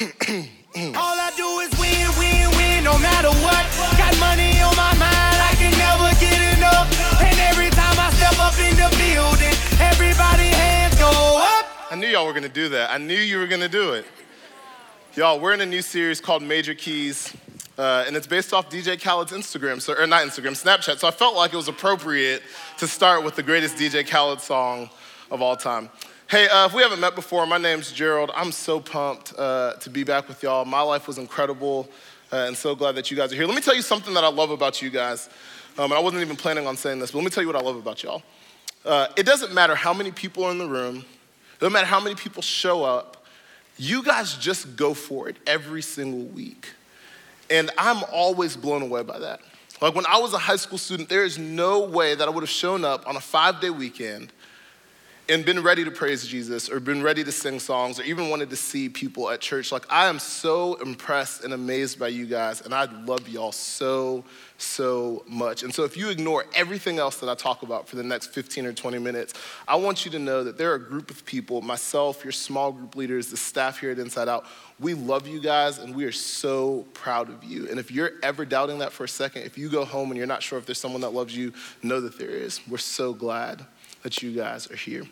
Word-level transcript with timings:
All 0.00 0.06
I 1.20 1.30
do 1.36 1.60
is 1.60 1.68
win, 1.78 2.08
win, 2.16 2.48
win, 2.56 2.84
no 2.84 2.96
matter 2.98 3.28
what. 3.44 3.66
Got 3.98 4.18
money 4.18 4.58
on 4.62 4.74
my 4.74 4.96
mind, 4.96 5.36
I 5.44 5.52
can 5.60 5.76
never 5.76 6.08
get 6.18 6.56
enough. 6.56 6.88
And 7.20 7.38
every 7.52 7.68
time 7.68 8.00
I 8.00 8.08
step 8.16 8.32
up 8.40 8.56
in 8.56 8.76
the 8.80 8.88
building, 8.96 9.52
everybody 9.78 10.48
hands 10.56 10.96
go 10.96 11.04
up. 11.04 11.66
I 11.90 11.96
knew 11.96 12.06
y'all 12.06 12.24
were 12.24 12.32
gonna 12.32 12.48
do 12.48 12.70
that. 12.70 12.90
I 12.90 12.96
knew 12.96 13.14
you 13.14 13.38
were 13.38 13.46
gonna 13.46 13.68
do 13.68 13.92
it. 13.92 14.06
Y'all, 15.16 15.38
we're 15.38 15.52
in 15.52 15.60
a 15.60 15.66
new 15.66 15.82
series 15.82 16.18
called 16.18 16.42
Major 16.42 16.72
Keys, 16.72 17.36
uh, 17.76 18.04
and 18.06 18.16
it's 18.16 18.26
based 18.26 18.54
off 18.54 18.70
DJ 18.70 18.98
Khaled's 18.98 19.32
Instagram, 19.32 19.82
so, 19.82 19.92
or 19.92 20.06
not 20.06 20.26
Instagram, 20.26 20.52
Snapchat. 20.52 20.98
So 20.98 21.08
I 21.08 21.10
felt 21.10 21.36
like 21.36 21.52
it 21.52 21.56
was 21.56 21.68
appropriate 21.68 22.42
to 22.78 22.88
start 22.88 23.22
with 23.22 23.36
the 23.36 23.42
greatest 23.42 23.76
DJ 23.76 24.08
Khaled 24.08 24.40
song 24.40 24.88
of 25.30 25.42
all 25.42 25.56
time. 25.56 25.90
Hey, 26.30 26.48
uh, 26.48 26.66
if 26.66 26.74
we 26.74 26.82
haven't 26.82 27.00
met 27.00 27.16
before, 27.16 27.44
my 27.44 27.58
name's 27.58 27.90
Gerald. 27.90 28.30
I'm 28.36 28.52
so 28.52 28.78
pumped 28.78 29.34
uh, 29.36 29.72
to 29.80 29.90
be 29.90 30.04
back 30.04 30.28
with 30.28 30.44
y'all. 30.44 30.64
My 30.64 30.80
life 30.80 31.08
was 31.08 31.18
incredible, 31.18 31.88
uh, 32.32 32.44
and 32.46 32.56
so 32.56 32.76
glad 32.76 32.94
that 32.94 33.10
you 33.10 33.16
guys 33.16 33.32
are 33.32 33.34
here. 33.34 33.46
Let 33.46 33.56
me 33.56 33.60
tell 33.60 33.74
you 33.74 33.82
something 33.82 34.14
that 34.14 34.22
I 34.22 34.28
love 34.28 34.52
about 34.52 34.80
you 34.80 34.90
guys. 34.90 35.28
Um, 35.76 35.86
and 35.86 35.94
I 35.94 35.98
wasn't 35.98 36.22
even 36.22 36.36
planning 36.36 36.68
on 36.68 36.76
saying 36.76 37.00
this, 37.00 37.10
but 37.10 37.18
let 37.18 37.24
me 37.24 37.30
tell 37.30 37.42
you 37.42 37.48
what 37.48 37.56
I 37.56 37.60
love 37.62 37.74
about 37.74 38.04
y'all. 38.04 38.22
Uh, 38.84 39.08
it 39.16 39.26
doesn't 39.26 39.52
matter 39.52 39.74
how 39.74 39.92
many 39.92 40.12
people 40.12 40.44
are 40.44 40.52
in 40.52 40.58
the 40.58 40.68
room, 40.68 40.98
it 40.98 41.58
doesn't 41.58 41.72
matter 41.72 41.88
how 41.88 41.98
many 41.98 42.14
people 42.14 42.42
show 42.42 42.84
up, 42.84 43.24
you 43.76 44.00
guys 44.04 44.36
just 44.36 44.76
go 44.76 44.94
for 44.94 45.28
it 45.28 45.34
every 45.48 45.82
single 45.82 46.26
week. 46.26 46.68
And 47.50 47.72
I'm 47.76 48.04
always 48.12 48.56
blown 48.56 48.82
away 48.82 49.02
by 49.02 49.18
that. 49.18 49.40
Like 49.82 49.96
when 49.96 50.06
I 50.06 50.20
was 50.20 50.32
a 50.32 50.38
high 50.38 50.54
school 50.54 50.78
student, 50.78 51.08
there 51.08 51.24
is 51.24 51.38
no 51.38 51.80
way 51.80 52.14
that 52.14 52.28
I 52.28 52.30
would 52.30 52.42
have 52.42 52.50
shown 52.50 52.84
up 52.84 53.08
on 53.08 53.16
a 53.16 53.20
five 53.20 53.60
day 53.60 53.70
weekend 53.70 54.32
and 55.30 55.44
been 55.44 55.62
ready 55.62 55.84
to 55.84 55.92
praise 55.92 56.26
Jesus 56.26 56.68
or 56.68 56.80
been 56.80 57.04
ready 57.04 57.22
to 57.22 57.30
sing 57.30 57.60
songs 57.60 58.00
or 58.00 58.02
even 58.02 58.30
wanted 58.30 58.50
to 58.50 58.56
see 58.56 58.88
people 58.88 59.30
at 59.30 59.40
church. 59.40 59.70
Like, 59.70 59.86
I 59.88 60.06
am 60.06 60.18
so 60.18 60.74
impressed 60.74 61.44
and 61.44 61.54
amazed 61.54 62.00
by 62.00 62.08
you 62.08 62.26
guys, 62.26 62.62
and 62.62 62.74
I 62.74 62.86
love 63.04 63.28
y'all 63.28 63.52
so, 63.52 64.24
so 64.58 65.22
much. 65.28 65.62
And 65.62 65.72
so, 65.72 65.84
if 65.84 65.96
you 65.96 66.08
ignore 66.08 66.46
everything 66.52 66.98
else 66.98 67.18
that 67.18 67.28
I 67.28 67.36
talk 67.36 67.62
about 67.62 67.86
for 67.86 67.94
the 67.94 68.02
next 68.02 68.34
15 68.34 68.66
or 68.66 68.72
20 68.72 68.98
minutes, 68.98 69.34
I 69.68 69.76
want 69.76 70.04
you 70.04 70.10
to 70.10 70.18
know 70.18 70.42
that 70.42 70.58
there 70.58 70.72
are 70.72 70.74
a 70.74 70.84
group 70.84 71.12
of 71.12 71.24
people, 71.24 71.62
myself, 71.62 72.24
your 72.24 72.32
small 72.32 72.72
group 72.72 72.96
leaders, 72.96 73.28
the 73.28 73.36
staff 73.36 73.78
here 73.78 73.92
at 73.92 74.00
Inside 74.00 74.28
Out, 74.28 74.46
we 74.80 74.94
love 74.94 75.28
you 75.28 75.40
guys 75.40 75.78
and 75.78 75.94
we 75.94 76.04
are 76.06 76.12
so 76.12 76.86
proud 76.92 77.28
of 77.28 77.44
you. 77.44 77.68
And 77.68 77.78
if 77.78 77.92
you're 77.92 78.12
ever 78.22 78.44
doubting 78.44 78.78
that 78.78 78.92
for 78.92 79.04
a 79.04 79.08
second, 79.08 79.42
if 79.42 79.56
you 79.56 79.68
go 79.68 79.84
home 79.84 80.10
and 80.10 80.18
you're 80.18 80.26
not 80.26 80.42
sure 80.42 80.58
if 80.58 80.66
there's 80.66 80.78
someone 80.80 81.02
that 81.02 81.10
loves 81.10 81.36
you, 81.36 81.52
know 81.82 82.00
that 82.00 82.18
there 82.18 82.30
is. 82.30 82.60
We're 82.66 82.78
so 82.78 83.12
glad 83.12 83.64
that 84.02 84.22
you 84.22 84.32
guys 84.32 84.70
are 84.70 84.76
here. 84.76 85.04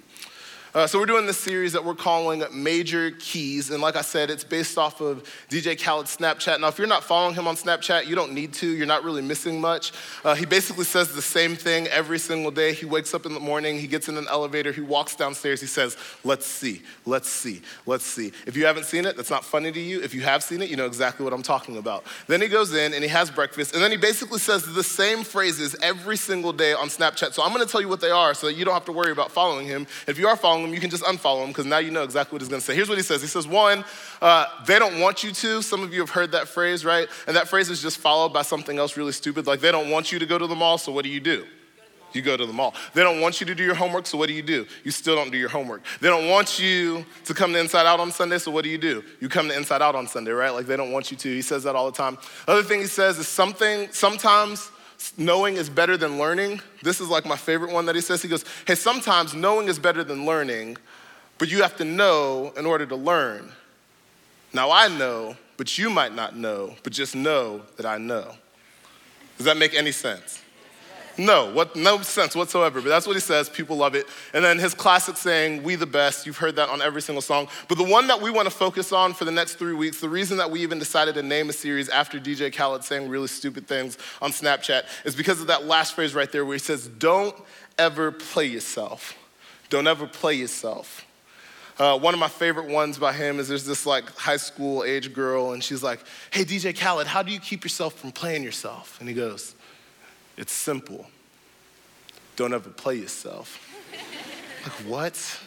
Uh, 0.79 0.87
so, 0.87 0.97
we're 0.97 1.07
doing 1.07 1.27
this 1.27 1.37
series 1.37 1.73
that 1.73 1.85
we're 1.85 1.93
calling 1.93 2.45
Major 2.53 3.11
Keys. 3.11 3.71
And 3.71 3.83
like 3.83 3.97
I 3.97 4.01
said, 4.01 4.31
it's 4.31 4.45
based 4.45 4.79
off 4.79 5.01
of 5.01 5.25
DJ 5.51 5.77
Khaled's 5.77 6.17
Snapchat. 6.17 6.61
Now, 6.61 6.69
if 6.69 6.79
you're 6.79 6.87
not 6.87 7.03
following 7.03 7.35
him 7.35 7.49
on 7.49 7.57
Snapchat, 7.57 8.07
you 8.07 8.15
don't 8.15 8.33
need 8.33 8.53
to. 8.53 8.69
You're 8.69 8.87
not 8.87 9.03
really 9.03 9.21
missing 9.21 9.61
much. 9.61 9.91
Uh, 10.25 10.37
he 10.37 10.47
basically 10.47 10.85
says 10.85 11.13
the 11.13 11.21
same 11.21 11.57
thing 11.57 11.89
every 11.89 12.21
single 12.21 12.53
day. 12.53 12.75
He 12.75 12.87
wakes 12.87 13.13
up 13.13 13.27
in 13.27 13.35
the 13.35 13.41
morning, 13.41 13.77
he 13.77 13.89
gets 13.89 14.09
in 14.09 14.17
an 14.17 14.29
elevator, 14.31 14.71
he 14.71 14.81
walks 14.81 15.17
downstairs, 15.17 15.61
he 15.61 15.67
says, 15.67 15.97
Let's 16.23 16.47
see, 16.47 16.83
let's 17.07 17.29
see, 17.29 17.61
let's 17.85 18.05
see. 18.05 18.31
If 18.47 18.57
you 18.57 18.65
haven't 18.65 18.85
seen 18.85 19.05
it, 19.05 19.17
that's 19.17 19.31
not 19.31 19.45
funny 19.45 19.73
to 19.73 19.81
you. 19.81 20.01
If 20.01 20.15
you 20.15 20.21
have 20.21 20.45
seen 20.45 20.63
it, 20.63 20.71
you 20.71 20.77
know 20.77 20.87
exactly 20.87 21.25
what 21.25 21.33
I'm 21.33 21.43
talking 21.43 21.79
about. 21.79 22.05
Then 22.29 22.41
he 22.41 22.47
goes 22.47 22.73
in 22.73 22.95
and 22.95 23.03
he 23.03 23.09
has 23.09 23.33
breakfast, 23.33 23.75
and 23.75 23.83
then 23.83 23.91
he 23.91 23.97
basically 23.97 24.39
says 24.39 24.65
the 24.65 24.85
same 24.85 25.25
phrases 25.25 25.75
every 25.83 26.17
single 26.17 26.53
day 26.53 26.73
on 26.73 26.87
Snapchat. 26.87 27.33
So, 27.33 27.43
I'm 27.43 27.51
gonna 27.51 27.67
tell 27.67 27.81
you 27.81 27.89
what 27.89 28.01
they 28.01 28.13
are 28.13 28.33
so 28.33 28.47
that 28.47 28.55
you 28.55 28.65
don't 28.65 28.75
have 28.75 28.85
to 28.85 28.93
worry 28.93 29.11
about 29.11 29.33
following 29.33 29.67
him. 29.67 29.85
If 30.07 30.21
you 30.21 30.29
are 30.29 30.37
following 30.37 30.68
you 30.73 30.81
can 30.81 30.91
just 30.91 31.05
unfollow 31.05 31.43
him 31.43 31.49
because 31.49 31.67
now 31.67 31.79
you 31.79 31.91
know 31.91 32.03
exactly 32.03 32.35
what 32.35 32.43
he's 32.43 32.49
going 32.49 32.61
to 32.61 32.67
say. 32.67 32.75
Here's 32.75 32.89
what 32.89 32.99
he 32.99 33.05
says 33.05 33.21
He 33.21 33.29
says, 33.29 33.47
one, 33.47 33.85
uh, 34.23 34.47
they 34.67 34.79
don't 34.79 35.01
want 35.01 35.23
you 35.23 35.33
to. 35.33 35.63
Some 35.63 35.83
of 35.83 35.93
you 35.93 36.01
have 36.01 36.11
heard 36.11 36.33
that 36.33 36.49
phrase, 36.49 36.85
right? 36.85 37.09
And 37.27 37.37
that 37.37 37.49
phrase 37.49 37.71
is 37.71 37.83
just 37.83 37.99
followed 37.99 38.33
by 38.33 38.43
something 38.43 38.79
else 38.79 38.97
really 38.97 39.13
stupid, 39.13 39.47
like 39.47 39.61
they 39.61 39.73
don't 39.73 39.91
want 39.91 40.13
you 40.13 40.19
to 40.19 40.27
go 40.27 40.39
to 40.39 40.47
the 40.47 40.55
mall, 40.55 40.79
so 40.79 40.93
what 40.93 41.05
do 41.05 41.11
you 41.11 41.21
do? 41.21 41.45
You 42.13 42.23
go 42.23 42.37
to 42.37 42.47
the 42.47 42.53
mall. 42.53 42.75
They 42.95 43.03
don't 43.03 43.21
want 43.21 43.41
you 43.41 43.47
to 43.47 43.55
do 43.55 43.63
your 43.63 43.75
homework, 43.75 44.07
so 44.07 44.17
what 44.17 44.29
do 44.29 44.33
you 44.33 44.43
do? 44.43 44.67
You 44.83 44.91
still 44.91 45.15
don't 45.15 45.31
do 45.31 45.37
your 45.37 45.51
homework. 45.51 45.83
They 46.01 46.09
don't 46.09 46.29
want 46.29 46.59
you 46.59 47.05
to 47.27 47.35
come 47.35 47.53
to 47.53 47.59
Inside 47.59 47.87
Out 47.87 48.01
on 48.01 48.11
Sunday, 48.13 48.39
so 48.39 48.51
what 48.51 48.65
do 48.65 48.71
you 48.71 48.79
do? 48.79 49.05
You 49.21 49.29
come 49.29 49.49
to 49.49 49.57
Inside 49.57 49.83
Out 49.83 49.95
on 49.95 50.07
Sunday, 50.07 50.31
right? 50.31 50.51
Like 50.51 50.67
they 50.67 50.77
don't 50.77 50.91
want 50.91 51.11
you 51.11 51.17
to. 51.19 51.29
He 51.29 51.43
says 51.43 51.65
that 51.65 51.77
all 51.77 51.91
the 51.91 51.97
time. 51.97 52.17
Other 52.47 52.63
thing 52.63 52.81
he 52.81 52.87
says 52.87 53.19
is 53.19 53.29
something, 53.29 53.89
sometimes 53.93 54.71
knowing 55.17 55.57
is 55.57 55.71
better 55.71 55.97
than 55.97 56.19
learning. 56.19 56.61
This 56.83 57.01
is 57.01 57.09
like 57.09 57.25
my 57.25 57.37
favorite 57.37 57.73
one 57.73 57.87
that 57.87 57.95
he 57.95 58.01
says. 58.01 58.23
He 58.23 58.29
goes, 58.29 58.45
Hey, 58.67 58.75
sometimes 58.75 59.35
knowing 59.35 59.69
is 59.69 59.79
better 59.79 60.05
than 60.05 60.27
learning, 60.27 60.77
but 61.39 61.51
you 61.51 61.63
have 61.63 61.77
to 61.77 61.85
know 61.85 62.53
in 62.57 62.67
order 62.67 62.87
to 62.87 62.97
learn. 62.97 63.53
Now 64.53 64.71
I 64.71 64.89
know, 64.89 65.37
but 65.57 65.77
you 65.79 65.91
might 65.91 66.15
not 66.15 66.37
know, 66.37 66.75
but 66.83 66.93
just 66.93 67.15
know 67.15 67.63
that 67.77 67.87
I 67.87 67.99
know. 67.99 68.35
Does 69.37 69.47
that 69.47 69.57
make 69.57 69.75
any 69.75 69.93
sense? 69.93 70.43
No, 71.19 71.51
what, 71.53 71.75
no 71.75 72.01
sense 72.03 72.37
whatsoever, 72.37 72.81
but 72.81 72.89
that's 72.89 73.05
what 73.05 73.17
he 73.17 73.21
says. 73.21 73.49
People 73.49 73.77
love 73.77 73.97
it. 73.97 74.07
And 74.33 74.45
then 74.45 74.61
his 74.61 74.73
classic 74.73 75.17
saying, 75.17 75.65
We 75.65 75.75
the 75.75 75.85
best, 75.85 76.27
you've 76.27 76.37
heard 76.37 76.55
that 76.57 76.69
on 76.69 76.81
every 76.81 77.03
single 77.03 77.21
song. 77.23 77.49
But 77.67 77.77
the 77.77 77.85
one 77.85 78.07
that 78.07 78.23
we 78.23 78.31
want 78.31 78.47
to 78.47 78.55
focus 78.55 78.93
on 78.93 79.15
for 79.15 79.25
the 79.25 79.33
next 79.33 79.55
three 79.55 79.75
weeks, 79.75 80.01
the 80.01 80.09
reason 80.09 80.37
that 80.39 80.49
we 80.49 80.61
even 80.63 80.79
decided 80.79 81.17
to 81.17 81.23
name 81.25 81.49
a 81.49 81.53
series 81.53 81.89
after 81.89 82.21
DJ 82.21 82.55
Khaled 82.55 82.85
saying 82.85 83.09
really 83.09 83.27
stupid 83.27 83.67
things 83.67 83.99
on 84.23 84.31
Snapchat 84.31 84.85
is 85.05 85.17
because 85.17 85.41
of 85.41 85.49
that 85.49 85.67
last 85.67 85.95
phrase 85.95 86.15
right 86.15 86.31
there 86.31 86.45
where 86.45 86.55
he 86.55 86.61
says, 86.61 86.87
Don't 86.87 87.35
ever 87.79 88.13
play 88.13 88.47
yourself. 88.47 89.17
Don't 89.71 89.89
ever 89.89 90.07
play 90.07 90.35
yourself. 90.35 91.05
Uh, 91.81 91.99
one 91.99 92.15
of 92.15 92.21
my 92.21 92.29
favorite 92.29 92.69
ones 92.69 92.97
by 92.97 93.13
him 93.13 93.41
is 93.41 93.49
there's 93.49 93.65
this 93.65 93.87
like 93.87 94.09
high 94.17 94.37
school 94.37 94.85
age 94.85 95.13
girl, 95.13 95.51
and 95.51 95.65
she's 95.65 95.83
like, 95.83 95.99
Hey, 96.31 96.45
DJ 96.45 96.79
Khaled, 96.79 97.09
how 97.09 97.25
do 97.25 97.33
you 97.33 97.41
keep 97.41 97.65
yourself 97.65 97.95
from 97.95 98.13
playing 98.13 98.45
yourself? 98.45 98.99
And 99.01 99.09
he 99.09 99.17
goes, 99.17 99.57
It's 100.39 100.53
simple. 100.53 101.05
Don't 102.37 102.55
ever 102.55 102.71
play 102.71 102.95
yourself. 102.95 103.61
like, 104.63 104.73
what? 104.89 105.41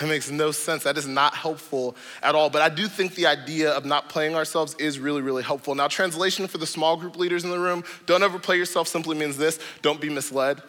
That 0.00 0.08
makes 0.08 0.32
no 0.32 0.50
sense. 0.50 0.82
That 0.82 0.98
is 0.98 1.06
not 1.06 1.36
helpful 1.36 1.94
at 2.24 2.34
all. 2.34 2.50
But 2.50 2.60
I 2.60 2.68
do 2.68 2.88
think 2.88 3.14
the 3.14 3.26
idea 3.26 3.70
of 3.70 3.84
not 3.84 4.08
playing 4.08 4.34
ourselves 4.34 4.74
is 4.80 4.98
really, 4.98 5.22
really 5.22 5.44
helpful. 5.44 5.76
Now, 5.76 5.86
translation 5.86 6.48
for 6.48 6.58
the 6.58 6.66
small 6.66 6.96
group 6.96 7.16
leaders 7.16 7.44
in 7.44 7.50
the 7.50 7.58
room 7.58 7.84
don't 8.04 8.24
ever 8.24 8.40
play 8.40 8.56
yourself 8.56 8.88
simply 8.88 9.16
means 9.16 9.36
this 9.36 9.60
don't 9.80 10.00
be 10.00 10.10
misled. 10.10 10.60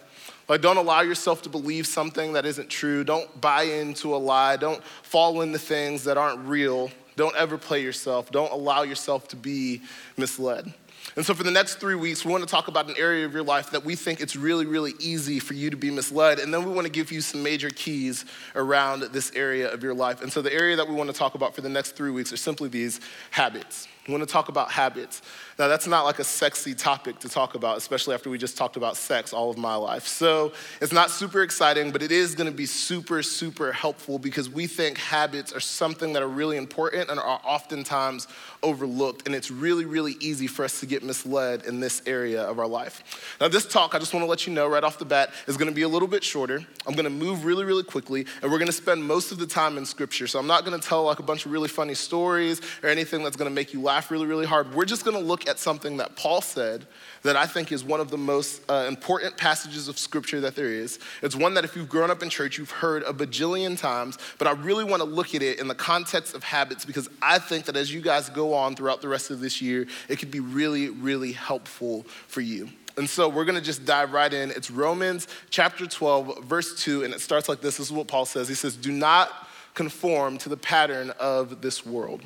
Like, 0.48 0.62
don't 0.62 0.78
allow 0.78 1.02
yourself 1.02 1.42
to 1.44 1.50
believe 1.50 1.88
something 1.88 2.34
that 2.34 2.46
isn't 2.46 2.70
true. 2.70 3.04
Don't 3.04 3.42
buy 3.42 3.64
into 3.64 4.16
a 4.16 4.18
lie. 4.18 4.56
Don't 4.56 4.84
fall 5.02 5.42
into 5.42 5.58
things 5.58 6.04
that 6.04 6.16
aren't 6.16 6.48
real. 6.48 6.92
Don't 7.16 7.36
ever 7.36 7.58
play 7.58 7.82
yourself. 7.82 8.30
Don't 8.30 8.52
allow 8.52 8.84
yourself 8.84 9.30
to 9.30 9.36
be 9.36 9.82
misled. 10.16 10.72
And 11.16 11.26
so, 11.26 11.34
for 11.34 11.44
the 11.44 11.52
next 11.52 11.76
three 11.76 11.96
weeks, 11.96 12.26
we 12.26 12.32
want 12.32 12.44
to 12.44 12.50
talk 12.50 12.68
about 12.68 12.90
an 12.90 12.96
area 12.98 13.26
of 13.26 13.34
your 13.34 13.44
life 13.44 13.72
that 13.72 13.86
we 13.86 13.96
think 13.96 14.20
it's 14.20 14.36
really, 14.36 14.66
really 14.66 14.94
easy 15.00 15.40
for 15.40 15.54
you 15.54 15.70
to 15.70 15.78
be 15.78 15.92
misled. 15.92 16.40
And 16.40 16.52
then 16.54 16.66
we 16.66 16.72
want 16.72 16.88
to 16.88 16.92
give 16.92 17.12
you 17.12 17.22
some 17.22 17.44
major 17.44 17.70
keys 17.70 18.26
around 18.56 19.04
this 19.04 19.32
area 19.36 19.72
of 19.72 19.84
your 19.84 19.94
life. 19.94 20.22
And 20.22 20.32
so, 20.32 20.42
the 20.42 20.54
area 20.54 20.76
that 20.76 20.88
we 20.88 20.96
want 20.96 21.12
to 21.12 21.16
talk 21.16 21.36
about 21.36 21.54
for 21.54 21.62
the 21.62 21.70
next 21.70 21.92
three 21.92 22.12
weeks 22.12 22.34
are 22.34 22.38
simply 22.38 22.70
these 22.70 23.00
habits. 23.30 23.88
We 24.08 24.14
want 24.14 24.28
to 24.28 24.32
talk 24.32 24.50
about 24.50 24.70
habits. 24.70 25.22
Now, 25.58 25.70
that's 25.70 25.88
not 25.88 26.04
like 26.04 26.20
a 26.20 26.26
sexy 26.26 26.74
topic 26.74 27.20
to 27.20 27.30
talk 27.30 27.56
about, 27.56 27.78
especially 27.78 28.16
after 28.16 28.30
we 28.30 28.38
just 28.38 28.58
talked 28.58 28.76
about 28.76 28.98
sex 28.98 29.32
all 29.32 29.50
of 29.50 29.58
my 29.58 29.76
life. 29.76 30.08
So, 30.08 30.52
it's 30.82 30.92
not 30.92 31.10
super 31.10 31.42
exciting, 31.42 31.92
but 31.92 32.02
it 32.02 32.12
is 32.12 32.36
going 32.36 32.50
to 32.50 32.56
be 32.56 32.66
super, 32.66 33.24
super 33.24 33.72
helpful 33.72 34.20
because 34.20 34.50
we 34.50 34.68
think 34.68 34.98
habits 34.98 35.54
are 35.54 35.62
something 35.62 36.12
that 36.14 36.24
are 36.24 36.28
really 36.28 36.58
important 36.58 37.10
and 37.10 37.20
are 37.20 37.40
oftentimes 37.46 38.28
overlooked. 38.62 39.26
And 39.26 39.34
it's 39.34 39.52
really, 39.52 39.86
really 39.86 40.16
easy 40.20 40.48
for 40.48 40.66
us 40.66 40.82
to 40.82 40.86
get 40.86 40.93
misled 41.02 41.66
in 41.66 41.80
this 41.80 42.02
area 42.06 42.44
of 42.44 42.60
our 42.60 42.68
life. 42.68 43.36
Now, 43.42 43.48
this 43.48 43.66
talk, 43.66 43.96
I 43.96 44.00
just 44.00 44.14
want 44.14 44.24
to 44.24 44.30
let 44.30 44.46
you 44.46 44.54
know 44.54 44.68
right 44.68 44.84
off 44.84 45.00
the 45.00 45.06
bat, 45.06 45.32
is 45.48 45.58
going 45.58 45.70
to 45.70 45.74
be 45.74 45.82
a 45.82 45.88
little 45.88 46.08
bit 46.08 46.24
shorter. 46.24 46.64
I'm 46.86 46.94
going 46.94 47.06
to 47.06 47.10
move 47.10 47.46
really, 47.46 47.66
really 47.66 47.84
quickly, 47.84 48.28
and 48.42 48.52
we're 48.52 48.60
going 48.60 48.68
to 48.68 48.74
spend 48.74 49.04
most 49.04 49.32
of 49.32 49.40
the 49.40 49.48
time 49.48 49.78
in 49.78 49.86
scripture. 49.86 50.28
So, 50.28 50.38
I'm 50.38 50.48
not 50.48 50.66
going 50.66 50.80
to 50.80 50.88
tell 50.88 51.04
like 51.06 51.20
a 51.20 51.24
bunch 51.24 51.46
of 51.46 51.52
really 51.52 51.70
funny 51.70 51.96
stories 51.96 52.62
or 52.84 52.90
anything 52.90 53.24
that's 53.24 53.38
going 53.38 53.50
to 53.50 53.56
make 53.56 53.74
you 53.74 53.82
laugh 53.82 54.12
really, 54.12 54.28
really 54.28 54.46
hard. 54.46 54.76
We're 54.76 54.86
just 54.86 55.06
going 55.06 55.18
to 55.18 55.24
look 55.24 55.48
at 55.48 55.58
something 55.58 55.98
that 55.98 56.16
Paul 56.16 56.42
said 56.42 56.86
that 57.24 57.36
I 57.36 57.46
think 57.46 57.72
is 57.72 57.84
one 57.84 58.00
of 58.00 58.10
the 58.10 58.18
most 58.18 58.62
uh, 58.70 58.86
important 58.88 59.38
passages 59.38 59.88
of 59.88 59.98
scripture 59.98 60.42
that 60.42 60.56
there 60.56 60.68
is. 60.68 61.00
It's 61.22 61.36
one 61.36 61.54
that 61.56 61.64
if 61.64 61.76
you've 61.76 61.90
grown 61.90 62.12
up 62.12 62.22
in 62.22 62.30
church, 62.30 62.58
you've 62.58 62.72
heard 62.72 63.04
a 63.04 63.14
bajillion 63.14 63.78
times, 63.78 64.18
but 64.38 64.48
I 64.48 64.52
really 64.52 64.84
want 64.84 65.02
to 65.02 65.08
look 65.08 65.34
at 65.34 65.42
it 65.42 65.60
in 65.60 65.68
the 65.68 65.76
context 65.76 66.36
of 66.36 66.44
habits 66.44 66.86
because 66.86 67.10
I 67.22 67.40
think 67.40 67.66
that 67.66 67.76
as 67.76 67.94
you 67.94 68.02
guys 68.02 68.30
go 68.30 68.54
on 68.54 68.76
throughout 68.76 69.02
the 69.02 69.08
rest 69.08 69.32
of 69.32 69.40
this 69.40 69.62
year, 69.62 69.88
it 70.10 70.20
could 70.20 70.32
be 70.32 70.42
really, 70.42 70.90
really 70.90 71.32
helpful 71.32 72.04
for 72.28 72.42
you. 72.42 72.70
And 72.96 73.10
so 73.10 73.28
we're 73.28 73.46
going 73.46 73.58
to 73.58 73.64
just 73.64 73.86
dive 73.86 74.14
right 74.14 74.32
in. 74.32 74.52
It's 74.52 74.70
Romans 74.70 75.28
chapter 75.50 75.88
12, 75.88 76.44
verse 76.44 76.84
2, 76.84 77.04
and 77.04 77.14
it 77.14 77.22
starts 77.22 77.50
like 77.50 77.60
this. 77.60 77.78
This 77.78 77.88
is 77.88 77.92
what 77.92 78.08
Paul 78.08 78.26
says. 78.26 78.48
He 78.48 78.54
says, 78.54 78.76
Do 78.76 78.92
not 78.92 79.48
conform 79.74 80.38
to 80.40 80.50
the 80.50 80.58
pattern 80.58 81.12
of 81.20 81.62
this 81.62 81.86
world. 81.86 82.22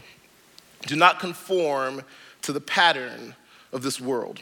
Do 0.85 0.95
not 0.95 1.19
conform 1.19 2.03
to 2.41 2.51
the 2.51 2.59
pattern 2.59 3.35
of 3.71 3.81
this 3.81 4.01
world. 4.01 4.41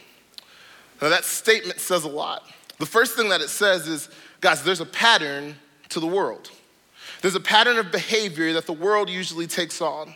Now, 1.01 1.09
that 1.09 1.25
statement 1.25 1.80
says 1.80 2.03
a 2.03 2.09
lot. 2.09 2.44
The 2.80 2.86
first 2.86 3.15
thing 3.15 3.30
that 3.30 3.42
it 3.42 3.50
says 3.50 3.88
is, 3.88 4.09
guys, 4.42 4.63
there's 4.63 4.81
a 4.81 4.86
pattern 4.86 5.56
to 5.89 6.00
the 6.00 6.07
world. 6.07 6.51
There's 7.21 7.36
a 7.36 7.39
pattern 7.39 7.77
of 7.77 7.92
behavior 7.92 8.53
that 8.53 8.65
the 8.65 8.74
world 8.74 9.09
usually 9.09 9.47
takes 9.47 9.81
on. 9.81 10.13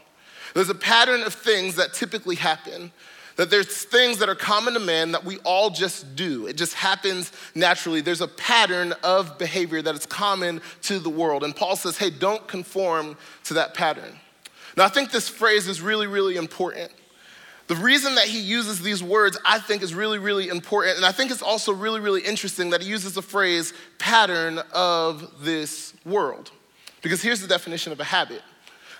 There's 0.53 0.69
a 0.69 0.75
pattern 0.75 1.21
of 1.23 1.33
things 1.33 1.75
that 1.75 1.93
typically 1.93 2.35
happen. 2.35 2.91
That 3.35 3.49
there's 3.49 3.85
things 3.85 4.17
that 4.19 4.27
are 4.27 4.35
common 4.35 4.73
to 4.73 4.79
man 4.81 5.13
that 5.13 5.23
we 5.23 5.37
all 5.39 5.69
just 5.69 6.15
do. 6.17 6.47
It 6.47 6.57
just 6.57 6.73
happens 6.73 7.31
naturally. 7.55 8.01
There's 8.01 8.19
a 8.19 8.27
pattern 8.27 8.93
of 9.01 9.37
behavior 9.37 9.81
that 9.81 9.95
is 9.95 10.05
common 10.05 10.61
to 10.83 10.99
the 10.99 11.09
world. 11.09 11.45
And 11.45 11.55
Paul 11.55 11.77
says, 11.77 11.97
hey, 11.97 12.09
don't 12.09 12.45
conform 12.47 13.15
to 13.45 13.53
that 13.53 13.73
pattern. 13.73 14.19
Now, 14.75 14.83
I 14.83 14.89
think 14.89 15.11
this 15.11 15.29
phrase 15.29 15.67
is 15.67 15.81
really, 15.81 16.07
really 16.07 16.35
important. 16.35 16.91
The 17.69 17.75
reason 17.75 18.15
that 18.15 18.25
he 18.25 18.39
uses 18.39 18.81
these 18.81 19.03
words, 19.03 19.37
I 19.45 19.59
think, 19.59 19.83
is 19.83 19.93
really, 19.93 20.17
really 20.17 20.47
important. 20.49 20.97
And 20.97 21.05
I 21.05 21.11
think 21.11 21.29
it's 21.29 21.43
also 21.43 21.71
really, 21.71 21.99
really 21.99 22.21
interesting 22.21 22.71
that 22.71 22.81
he 22.81 22.89
uses 22.89 23.13
the 23.13 23.21
phrase 23.21 23.73
pattern 23.99 24.57
of 24.73 25.45
this 25.45 25.93
world. 26.03 26.49
Because 27.03 27.21
here's 27.21 27.41
the 27.41 27.47
definition 27.47 27.91
of 27.91 27.99
a 27.99 28.03
habit 28.03 28.41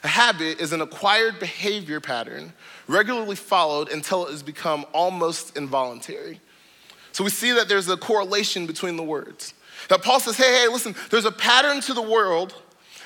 a 0.04 0.08
habit 0.08 0.62
is 0.62 0.72
an 0.72 0.82
acquired 0.82 1.40
behavior 1.40 2.00
pattern 2.00 2.54
regularly 2.88 3.36
followed 3.36 3.90
until 3.92 4.28
it 4.28 4.32
has 4.32 4.44
become 4.44 4.86
almost 4.94 5.58
involuntary. 5.58 6.40
So 7.12 7.24
we 7.24 7.32
see 7.32 7.52
that 7.54 7.70
there's 7.70 7.90
a 7.90 7.98
correlation 7.98 8.68
between 8.68 8.98
the 8.98 9.04
words. 9.04 9.56
That 9.90 10.04
Paul 10.04 10.20
says, 10.20 10.38
hey, 10.38 10.62
hey, 10.62 10.68
listen, 10.68 10.94
there's 11.10 11.26
a 11.26 11.32
pattern 11.32 11.82
to 11.82 11.96
the 11.96 12.04
world, 12.04 12.54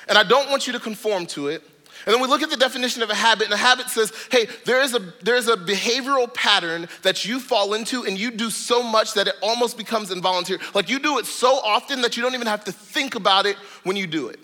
and 0.08 0.18
I 0.18 0.24
don't 0.24 0.50
want 0.50 0.66
you 0.66 0.74
to 0.74 0.78
conform 0.78 1.24
to 1.28 1.48
it. 1.48 1.62
And 2.06 2.14
then 2.14 2.20
we 2.20 2.28
look 2.28 2.42
at 2.42 2.50
the 2.50 2.56
definition 2.56 3.02
of 3.02 3.10
a 3.10 3.14
habit, 3.14 3.44
and 3.46 3.54
a 3.54 3.56
habit 3.56 3.88
says, 3.88 4.12
hey, 4.30 4.46
there 4.64 4.82
is 4.82 4.94
a, 4.94 5.00
there 5.22 5.36
is 5.36 5.48
a 5.48 5.56
behavioral 5.56 6.32
pattern 6.32 6.88
that 7.02 7.24
you 7.24 7.40
fall 7.40 7.74
into, 7.74 8.04
and 8.04 8.18
you 8.18 8.30
do 8.30 8.50
so 8.50 8.82
much 8.82 9.14
that 9.14 9.28
it 9.28 9.34
almost 9.42 9.78
becomes 9.78 10.10
involuntary. 10.10 10.58
Like 10.74 10.90
you 10.90 10.98
do 10.98 11.18
it 11.18 11.26
so 11.26 11.60
often 11.64 12.02
that 12.02 12.16
you 12.16 12.22
don't 12.22 12.34
even 12.34 12.46
have 12.46 12.64
to 12.64 12.72
think 12.72 13.14
about 13.14 13.46
it 13.46 13.56
when 13.84 13.96
you 13.96 14.06
do 14.06 14.28
it. 14.28 14.38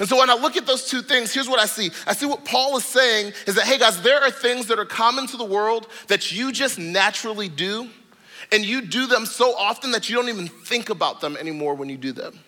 And 0.00 0.08
so 0.08 0.18
when 0.18 0.28
I 0.28 0.34
look 0.34 0.56
at 0.56 0.66
those 0.66 0.88
two 0.88 1.02
things, 1.02 1.32
here's 1.32 1.48
what 1.48 1.60
I 1.60 1.66
see. 1.66 1.90
I 2.06 2.14
see 2.14 2.26
what 2.26 2.44
Paul 2.44 2.76
is 2.76 2.84
saying 2.84 3.32
is 3.46 3.54
that, 3.54 3.64
hey 3.64 3.78
guys, 3.78 4.02
there 4.02 4.20
are 4.20 4.30
things 4.30 4.66
that 4.66 4.78
are 4.78 4.84
common 4.84 5.26
to 5.28 5.36
the 5.36 5.44
world 5.44 5.86
that 6.08 6.32
you 6.32 6.50
just 6.50 6.78
naturally 6.78 7.48
do, 7.48 7.88
and 8.52 8.64
you 8.64 8.82
do 8.82 9.06
them 9.06 9.24
so 9.24 9.56
often 9.56 9.92
that 9.92 10.08
you 10.10 10.16
don't 10.16 10.28
even 10.28 10.48
think 10.48 10.90
about 10.90 11.20
them 11.20 11.36
anymore 11.36 11.74
when 11.74 11.88
you 11.88 11.96
do 11.96 12.12
them. 12.12 12.38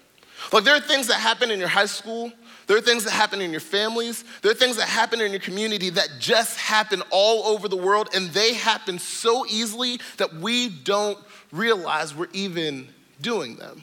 Like 0.53 0.65
there 0.65 0.75
are 0.75 0.81
things 0.81 1.09
that 1.09 1.15
happen 1.15 1.51
in 1.51 1.59
your 1.59 1.69
high 1.69 1.87
school, 1.87 2.33
there 2.67 2.77
are 2.77 2.81
things 2.81 3.05
that 3.05 3.13
happen 3.13 3.41
in 3.41 3.51
your 3.51 3.61
families, 3.61 4.25
there 4.43 4.51
are 4.51 4.55
things 4.55 4.77
that 4.77 4.89
happen 4.89 5.21
in 5.21 5.31
your 5.31 5.41
community 5.41 5.91
that 5.91 6.09
just 6.19 6.59
happen 6.59 7.03
all 7.11 7.45
over 7.47 7.69
the 7.69 7.77
world, 7.77 8.09
and 8.15 8.29
they 8.31 8.55
happen 8.55 8.99
so 8.99 9.47
easily 9.47 10.01
that 10.19 10.35
we 10.35 10.69
don't 10.69 11.19
realize 11.53 12.15
we're 12.15 12.29
even 12.33 12.89
doing 13.21 13.57
them. 13.57 13.83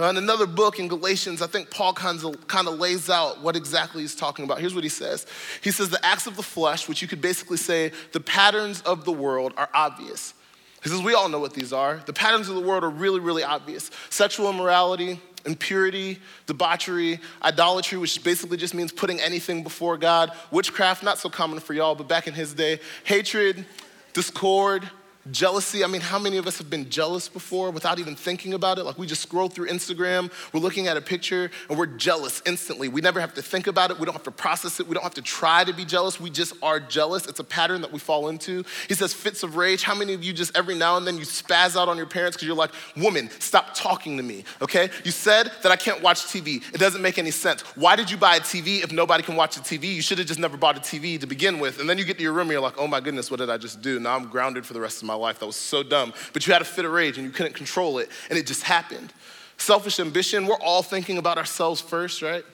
In 0.00 0.16
another 0.16 0.46
book 0.46 0.78
in 0.78 0.88
Galatians, 0.88 1.42
I 1.42 1.46
think 1.46 1.70
Paul 1.70 1.92
kind 1.92 2.22
of, 2.24 2.48
kind 2.48 2.66
of 2.66 2.78
lays 2.78 3.10
out 3.10 3.40
what 3.42 3.56
exactly 3.56 4.00
he's 4.02 4.16
talking 4.16 4.44
about. 4.44 4.58
Here's 4.58 4.74
what 4.74 4.84
he 4.84 4.90
says 4.90 5.26
He 5.62 5.70
says, 5.70 5.90
The 5.90 6.04
acts 6.04 6.26
of 6.26 6.36
the 6.36 6.42
flesh, 6.42 6.88
which 6.88 7.02
you 7.02 7.08
could 7.08 7.20
basically 7.20 7.58
say 7.58 7.92
the 8.12 8.20
patterns 8.20 8.80
of 8.82 9.04
the 9.04 9.12
world, 9.12 9.52
are 9.56 9.68
obvious. 9.74 10.34
He 10.82 10.88
says, 10.88 11.02
We 11.02 11.14
all 11.14 11.28
know 11.28 11.38
what 11.38 11.52
these 11.52 11.72
are. 11.72 12.02
The 12.06 12.12
patterns 12.12 12.48
of 12.48 12.54
the 12.54 12.62
world 12.62 12.84
are 12.84 12.90
really, 12.90 13.20
really 13.20 13.44
obvious 13.44 13.90
sexual 14.08 14.48
immorality, 14.50 15.20
impurity, 15.44 16.18
debauchery, 16.46 17.20
idolatry, 17.42 17.98
which 17.98 18.22
basically 18.22 18.56
just 18.56 18.74
means 18.74 18.92
putting 18.92 19.20
anything 19.20 19.62
before 19.62 19.96
God, 19.96 20.30
witchcraft, 20.50 21.02
not 21.02 21.18
so 21.18 21.28
common 21.28 21.60
for 21.60 21.74
y'all, 21.74 21.94
but 21.94 22.08
back 22.08 22.26
in 22.26 22.34
his 22.34 22.54
day, 22.54 22.80
hatred, 23.04 23.64
discord, 24.12 24.88
Jealousy, 25.30 25.84
I 25.84 25.86
mean, 25.86 26.00
how 26.00 26.18
many 26.18 26.36
of 26.36 26.48
us 26.48 26.58
have 26.58 26.68
been 26.68 26.90
jealous 26.90 27.28
before 27.28 27.70
without 27.70 28.00
even 28.00 28.16
thinking 28.16 28.54
about 28.54 28.78
it? 28.78 28.82
Like 28.82 28.98
we 28.98 29.06
just 29.06 29.22
scroll 29.22 29.48
through 29.48 29.68
Instagram, 29.68 30.32
we're 30.52 30.58
looking 30.58 30.88
at 30.88 30.96
a 30.96 31.00
picture, 31.00 31.48
and 31.68 31.78
we're 31.78 31.86
jealous 31.86 32.42
instantly. 32.44 32.88
We 32.88 33.00
never 33.00 33.20
have 33.20 33.32
to 33.34 33.42
think 33.42 33.68
about 33.68 33.92
it, 33.92 34.00
we 34.00 34.04
don't 34.04 34.14
have 34.14 34.24
to 34.24 34.32
process 34.32 34.80
it, 34.80 34.88
we 34.88 34.94
don't 34.94 35.04
have 35.04 35.14
to 35.14 35.22
try 35.22 35.62
to 35.62 35.72
be 35.72 35.84
jealous, 35.84 36.18
we 36.18 36.28
just 36.28 36.54
are 36.60 36.80
jealous. 36.80 37.26
It's 37.26 37.38
a 37.38 37.44
pattern 37.44 37.82
that 37.82 37.92
we 37.92 38.00
fall 38.00 38.28
into. 38.28 38.64
He 38.88 38.94
says 38.94 39.14
fits 39.14 39.44
of 39.44 39.56
rage. 39.56 39.84
How 39.84 39.94
many 39.94 40.12
of 40.12 40.24
you 40.24 40.32
just 40.32 40.56
every 40.56 40.74
now 40.74 40.96
and 40.96 41.06
then 41.06 41.16
you 41.18 41.22
spaz 41.24 41.80
out 41.80 41.88
on 41.88 41.96
your 41.96 42.06
parents 42.06 42.36
because 42.36 42.48
you're 42.48 42.56
like, 42.56 42.72
woman, 42.96 43.30
stop 43.38 43.74
talking 43.74 44.16
to 44.16 44.24
me, 44.24 44.42
okay? 44.60 44.90
You 45.04 45.12
said 45.12 45.52
that 45.62 45.70
I 45.70 45.76
can't 45.76 46.02
watch 46.02 46.22
TV. 46.22 46.56
It 46.74 46.78
doesn't 46.78 47.00
make 47.00 47.18
any 47.18 47.30
sense. 47.30 47.60
Why 47.76 47.94
did 47.94 48.10
you 48.10 48.16
buy 48.16 48.36
a 48.36 48.40
TV 48.40 48.82
if 48.82 48.90
nobody 48.90 49.22
can 49.22 49.36
watch 49.36 49.54
the 49.54 49.60
TV? 49.60 49.94
You 49.94 50.02
should 50.02 50.18
have 50.18 50.26
just 50.26 50.40
never 50.40 50.56
bought 50.56 50.76
a 50.76 50.80
TV 50.80 51.20
to 51.20 51.28
begin 51.28 51.60
with. 51.60 51.78
And 51.78 51.88
then 51.88 51.96
you 51.96 52.04
get 52.04 52.16
to 52.16 52.24
your 52.24 52.32
room 52.32 52.48
and 52.48 52.52
you're 52.52 52.60
like, 52.60 52.76
oh 52.76 52.88
my 52.88 52.98
goodness, 52.98 53.30
what 53.30 53.38
did 53.38 53.50
I 53.50 53.56
just 53.56 53.82
do? 53.82 54.00
Now 54.00 54.16
I'm 54.16 54.28
grounded 54.28 54.66
for 54.66 54.72
the 54.72 54.80
rest 54.80 55.00
of 55.00 55.06
my 55.06 55.11
my 55.12 55.18
life 55.26 55.38
that 55.40 55.46
was 55.46 55.56
so 55.56 55.82
dumb. 55.82 56.14
But 56.32 56.46
you 56.46 56.52
had 56.52 56.62
a 56.62 56.64
fit 56.64 56.84
of 56.84 56.92
rage 56.92 57.18
and 57.18 57.26
you 57.26 57.32
couldn't 57.32 57.54
control 57.54 57.98
it, 57.98 58.08
and 58.30 58.38
it 58.38 58.46
just 58.46 58.62
happened. 58.62 59.12
Selfish 59.58 60.00
ambition, 60.00 60.46
we're 60.46 60.56
all 60.56 60.82
thinking 60.82 61.18
about 61.18 61.38
ourselves 61.38 61.80
first, 61.80 62.22
right? 62.22 62.44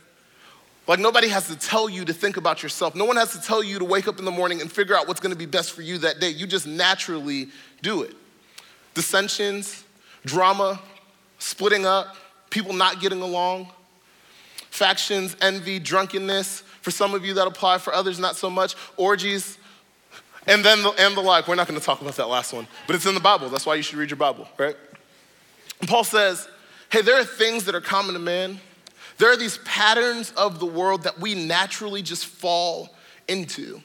Like 0.86 0.98
nobody 0.98 1.28
has 1.28 1.48
to 1.48 1.56
tell 1.56 1.88
you 1.88 2.04
to 2.04 2.12
think 2.12 2.36
about 2.36 2.62
yourself. 2.62 2.94
No 2.94 3.04
one 3.04 3.16
has 3.16 3.32
to 3.32 3.40
tell 3.40 3.62
you 3.62 3.78
to 3.78 3.84
wake 3.84 4.08
up 4.08 4.18
in 4.18 4.24
the 4.24 4.30
morning 4.30 4.60
and 4.60 4.72
figure 4.72 4.96
out 4.96 5.06
what's 5.06 5.20
gonna 5.20 5.36
be 5.36 5.46
best 5.46 5.72
for 5.72 5.82
you 5.82 5.98
that 5.98 6.18
day. 6.18 6.30
You 6.30 6.46
just 6.46 6.66
naturally 6.66 7.48
do 7.82 8.02
it. 8.02 8.14
Dissensions, 8.94 9.84
drama, 10.24 10.80
splitting 11.38 11.86
up, 11.86 12.16
people 12.50 12.72
not 12.72 13.00
getting 13.00 13.22
along, 13.22 13.68
factions, 14.70 15.36
envy, 15.40 15.78
drunkenness. 15.78 16.62
For 16.82 16.90
some 16.90 17.14
of 17.14 17.24
you, 17.24 17.34
that 17.34 17.46
apply. 17.46 17.78
For 17.78 17.92
others, 17.92 18.18
not 18.18 18.36
so 18.36 18.48
much. 18.48 18.74
Orgies, 18.96 19.57
and 20.48 20.64
then 20.64 20.82
the, 20.82 20.90
and 20.98 21.16
the 21.16 21.20
like. 21.20 21.46
We're 21.46 21.54
not 21.54 21.68
going 21.68 21.78
to 21.78 21.84
talk 21.84 22.00
about 22.00 22.16
that 22.16 22.28
last 22.28 22.52
one, 22.52 22.66
but 22.86 22.96
it's 22.96 23.06
in 23.06 23.14
the 23.14 23.20
Bible. 23.20 23.48
That's 23.48 23.66
why 23.66 23.76
you 23.76 23.82
should 23.82 23.98
read 23.98 24.10
your 24.10 24.16
Bible, 24.16 24.48
right? 24.58 24.76
And 25.80 25.88
Paul 25.88 26.02
says, 26.02 26.48
hey, 26.90 27.02
there 27.02 27.20
are 27.20 27.24
things 27.24 27.64
that 27.64 27.74
are 27.74 27.80
common 27.80 28.14
to 28.14 28.18
man. 28.18 28.60
There 29.18 29.32
are 29.32 29.36
these 29.36 29.58
patterns 29.58 30.32
of 30.36 30.58
the 30.58 30.66
world 30.66 31.02
that 31.02 31.20
we 31.20 31.34
naturally 31.34 32.02
just 32.02 32.26
fall 32.26 32.94
into, 33.28 33.80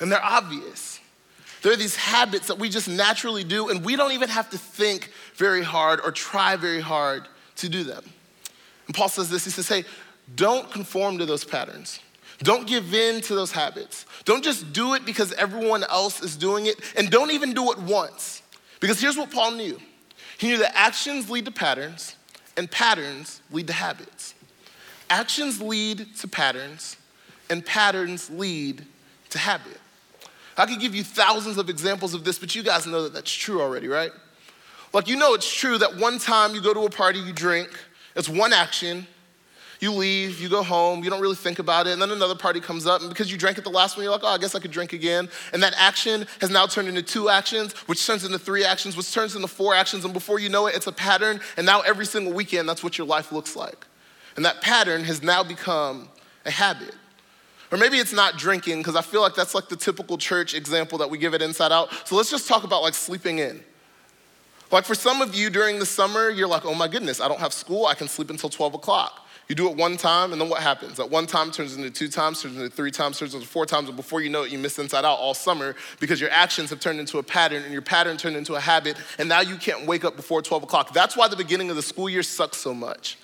and 0.00 0.10
they're 0.10 0.24
obvious. 0.24 1.00
There 1.62 1.72
are 1.72 1.76
these 1.76 1.96
habits 1.96 2.48
that 2.48 2.58
we 2.58 2.68
just 2.68 2.88
naturally 2.88 3.44
do, 3.44 3.70
and 3.70 3.84
we 3.84 3.96
don't 3.96 4.12
even 4.12 4.28
have 4.28 4.50
to 4.50 4.58
think 4.58 5.10
very 5.34 5.62
hard 5.62 6.00
or 6.04 6.12
try 6.12 6.56
very 6.56 6.80
hard 6.80 7.26
to 7.56 7.68
do 7.68 7.84
them. 7.84 8.04
And 8.86 8.94
Paul 8.94 9.08
says 9.08 9.30
this 9.30 9.44
he 9.44 9.50
says, 9.50 9.68
hey, 9.68 9.84
don't 10.36 10.70
conform 10.70 11.18
to 11.18 11.26
those 11.26 11.44
patterns. 11.44 12.00
Don't 12.38 12.66
give 12.66 12.92
in 12.94 13.20
to 13.22 13.34
those 13.34 13.52
habits. 13.52 14.06
Don't 14.24 14.42
just 14.42 14.72
do 14.72 14.94
it 14.94 15.04
because 15.06 15.32
everyone 15.34 15.84
else 15.84 16.22
is 16.22 16.36
doing 16.36 16.66
it, 16.66 16.80
and 16.96 17.10
don't 17.10 17.30
even 17.30 17.54
do 17.54 17.70
it 17.72 17.78
once. 17.78 18.42
Because 18.80 19.00
here's 19.00 19.16
what 19.16 19.30
Paul 19.30 19.52
knew 19.52 19.78
he 20.38 20.48
knew 20.48 20.58
that 20.58 20.76
actions 20.76 21.30
lead 21.30 21.44
to 21.44 21.50
patterns, 21.50 22.16
and 22.56 22.70
patterns 22.70 23.40
lead 23.50 23.66
to 23.68 23.72
habits. 23.72 24.34
Actions 25.10 25.60
lead 25.60 26.14
to 26.16 26.28
patterns, 26.28 26.96
and 27.50 27.64
patterns 27.64 28.30
lead 28.30 28.84
to 29.30 29.38
habit. 29.38 29.80
I 30.56 30.66
could 30.66 30.80
give 30.80 30.94
you 30.94 31.02
thousands 31.02 31.58
of 31.58 31.68
examples 31.68 32.14
of 32.14 32.24
this, 32.24 32.38
but 32.38 32.54
you 32.54 32.62
guys 32.62 32.86
know 32.86 33.02
that 33.04 33.12
that's 33.12 33.32
true 33.32 33.60
already, 33.60 33.88
right? 33.88 34.12
Like, 34.92 35.08
you 35.08 35.16
know 35.16 35.34
it's 35.34 35.52
true 35.52 35.78
that 35.78 35.96
one 35.96 36.18
time 36.18 36.54
you 36.54 36.62
go 36.62 36.72
to 36.72 36.80
a 36.80 36.90
party, 36.90 37.18
you 37.18 37.32
drink, 37.32 37.68
it's 38.14 38.28
one 38.28 38.52
action, 38.52 39.06
you 39.84 39.92
leave, 39.92 40.40
you 40.40 40.48
go 40.48 40.64
home, 40.64 41.04
you 41.04 41.10
don't 41.10 41.20
really 41.20 41.36
think 41.36 41.60
about 41.60 41.86
it, 41.86 41.92
and 41.92 42.02
then 42.02 42.10
another 42.10 42.34
party 42.34 42.58
comes 42.58 42.86
up, 42.86 43.02
and 43.02 43.08
because 43.08 43.30
you 43.30 43.38
drank 43.38 43.58
it 43.58 43.62
the 43.62 43.70
last 43.70 43.96
one, 43.96 44.02
you're 44.02 44.12
like, 44.12 44.24
oh, 44.24 44.28
I 44.28 44.38
guess 44.38 44.56
I 44.56 44.58
could 44.58 44.72
drink 44.72 44.92
again. 44.92 45.28
And 45.52 45.62
that 45.62 45.74
action 45.76 46.26
has 46.40 46.50
now 46.50 46.66
turned 46.66 46.88
into 46.88 47.02
two 47.02 47.28
actions, 47.28 47.72
which 47.86 48.04
turns 48.04 48.24
into 48.24 48.38
three 48.38 48.64
actions, 48.64 48.96
which 48.96 49.12
turns 49.12 49.36
into 49.36 49.46
four 49.46 49.74
actions, 49.74 50.04
and 50.04 50.12
before 50.12 50.40
you 50.40 50.48
know 50.48 50.66
it, 50.66 50.74
it's 50.74 50.88
a 50.88 50.92
pattern, 50.92 51.38
and 51.56 51.64
now 51.64 51.82
every 51.82 52.06
single 52.06 52.32
weekend, 52.32 52.68
that's 52.68 52.82
what 52.82 52.98
your 52.98 53.06
life 53.06 53.30
looks 53.30 53.54
like. 53.54 53.86
And 54.34 54.44
that 54.44 54.60
pattern 54.60 55.04
has 55.04 55.22
now 55.22 55.44
become 55.44 56.08
a 56.44 56.50
habit. 56.50 56.96
Or 57.70 57.78
maybe 57.78 57.98
it's 57.98 58.12
not 58.12 58.36
drinking, 58.36 58.78
because 58.78 58.96
I 58.96 59.02
feel 59.02 59.20
like 59.20 59.34
that's 59.34 59.54
like 59.54 59.68
the 59.68 59.76
typical 59.76 60.18
church 60.18 60.54
example 60.54 60.98
that 60.98 61.10
we 61.10 61.18
give 61.18 61.34
it 61.34 61.42
inside 61.42 61.70
out. 61.70 61.92
So 62.04 62.16
let's 62.16 62.30
just 62.30 62.48
talk 62.48 62.64
about 62.64 62.82
like 62.82 62.94
sleeping 62.94 63.38
in. 63.38 63.62
Like 64.70 64.84
for 64.84 64.94
some 64.94 65.20
of 65.20 65.34
you 65.34 65.50
during 65.50 65.78
the 65.78 65.86
summer, 65.86 66.30
you're 66.30 66.48
like, 66.48 66.64
oh 66.64 66.74
my 66.74 66.88
goodness, 66.88 67.20
I 67.20 67.28
don't 67.28 67.40
have 67.40 67.52
school, 67.52 67.86
I 67.86 67.94
can 67.94 68.08
sleep 68.08 68.30
until 68.30 68.48
12 68.48 68.74
o'clock. 68.74 69.23
You 69.48 69.54
do 69.54 69.68
it 69.68 69.76
one 69.76 69.98
time, 69.98 70.32
and 70.32 70.40
then 70.40 70.48
what 70.48 70.62
happens? 70.62 70.96
That 70.96 71.10
one 71.10 71.26
time 71.26 71.50
turns 71.50 71.76
into 71.76 71.90
two 71.90 72.08
times, 72.08 72.40
turns 72.40 72.56
into 72.56 72.70
three 72.70 72.90
times, 72.90 73.18
turns 73.18 73.34
into 73.34 73.46
four 73.46 73.66
times, 73.66 73.88
and 73.88 73.96
before 73.96 74.22
you 74.22 74.30
know 74.30 74.44
it, 74.44 74.50
you 74.50 74.58
miss 74.58 74.78
inside 74.78 75.04
out 75.04 75.18
all 75.18 75.34
summer 75.34 75.76
because 76.00 76.18
your 76.18 76.30
actions 76.30 76.70
have 76.70 76.80
turned 76.80 76.98
into 76.98 77.18
a 77.18 77.22
pattern, 77.22 77.62
and 77.62 77.72
your 77.72 77.82
pattern 77.82 78.16
turned 78.16 78.36
into 78.36 78.54
a 78.54 78.60
habit, 78.60 78.96
and 79.18 79.28
now 79.28 79.40
you 79.40 79.56
can't 79.56 79.86
wake 79.86 80.04
up 80.04 80.16
before 80.16 80.40
12 80.40 80.62
o'clock. 80.62 80.94
That's 80.94 81.14
why 81.14 81.28
the 81.28 81.36
beginning 81.36 81.68
of 81.68 81.76
the 81.76 81.82
school 81.82 82.08
year 82.08 82.22
sucks 82.22 82.56
so 82.56 82.72
much. 82.72 83.18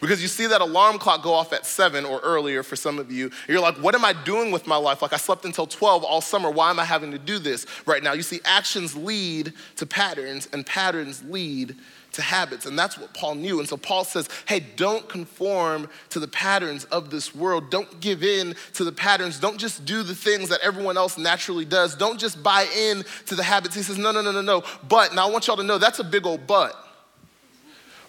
Because 0.00 0.20
you 0.20 0.28
see 0.28 0.46
that 0.48 0.60
alarm 0.60 0.98
clock 0.98 1.22
go 1.22 1.32
off 1.32 1.54
at 1.54 1.64
seven 1.64 2.04
or 2.04 2.20
earlier 2.20 2.62
for 2.62 2.76
some 2.76 2.98
of 2.98 3.10
you. 3.10 3.30
you're 3.48 3.60
like, 3.60 3.76
what 3.76 3.94
am 3.94 4.04
I 4.04 4.12
doing 4.12 4.50
with 4.50 4.66
my 4.66 4.76
life? 4.76 5.00
Like, 5.00 5.14
I 5.14 5.16
slept 5.16 5.46
until 5.46 5.66
12 5.66 6.04
all 6.04 6.20
summer. 6.20 6.50
Why 6.50 6.68
am 6.68 6.78
I 6.78 6.84
having 6.84 7.10
to 7.12 7.18
do 7.18 7.38
this 7.38 7.64
right 7.86 8.02
now? 8.02 8.12
You 8.12 8.22
see, 8.22 8.40
actions 8.44 8.94
lead 8.94 9.54
to 9.76 9.86
patterns, 9.86 10.46
and 10.52 10.66
patterns 10.66 11.22
lead 11.24 11.76
to 12.14 12.22
habits. 12.22 12.66
And 12.66 12.78
that's 12.78 12.98
what 12.98 13.12
Paul 13.14 13.34
knew. 13.34 13.58
And 13.58 13.68
so 13.68 13.76
Paul 13.76 14.04
says, 14.04 14.28
hey, 14.46 14.60
don't 14.60 15.08
conform 15.08 15.88
to 16.10 16.20
the 16.20 16.28
patterns 16.28 16.84
of 16.86 17.10
this 17.10 17.34
world. 17.34 17.70
Don't 17.70 18.00
give 18.00 18.22
in 18.22 18.54
to 18.74 18.84
the 18.84 18.92
patterns. 18.92 19.38
Don't 19.38 19.58
just 19.58 19.84
do 19.84 20.02
the 20.02 20.14
things 20.14 20.48
that 20.48 20.60
everyone 20.60 20.96
else 20.96 21.18
naturally 21.18 21.64
does. 21.64 21.96
Don't 21.96 22.18
just 22.18 22.42
buy 22.42 22.66
in 22.76 23.04
to 23.26 23.34
the 23.34 23.42
habits. 23.42 23.74
He 23.74 23.82
says, 23.82 23.98
no, 23.98 24.10
no, 24.12 24.20
no, 24.20 24.32
no, 24.32 24.40
no. 24.40 24.62
But, 24.88 25.14
now 25.14 25.28
I 25.28 25.30
want 25.30 25.46
y'all 25.46 25.56
to 25.56 25.62
know 25.62 25.78
that's 25.78 25.98
a 25.98 26.04
big 26.04 26.26
old 26.26 26.46
but. 26.46 26.74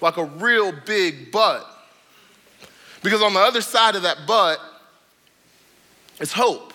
Like 0.02 0.18
a 0.18 0.26
real 0.26 0.72
big 0.86 1.32
but. 1.32 1.66
Because 3.04 3.22
on 3.22 3.34
the 3.34 3.40
other 3.40 3.62
side 3.62 3.96
of 3.96 4.04
that 4.04 4.20
but 4.28 4.60
is 6.20 6.32
hope. 6.32 6.74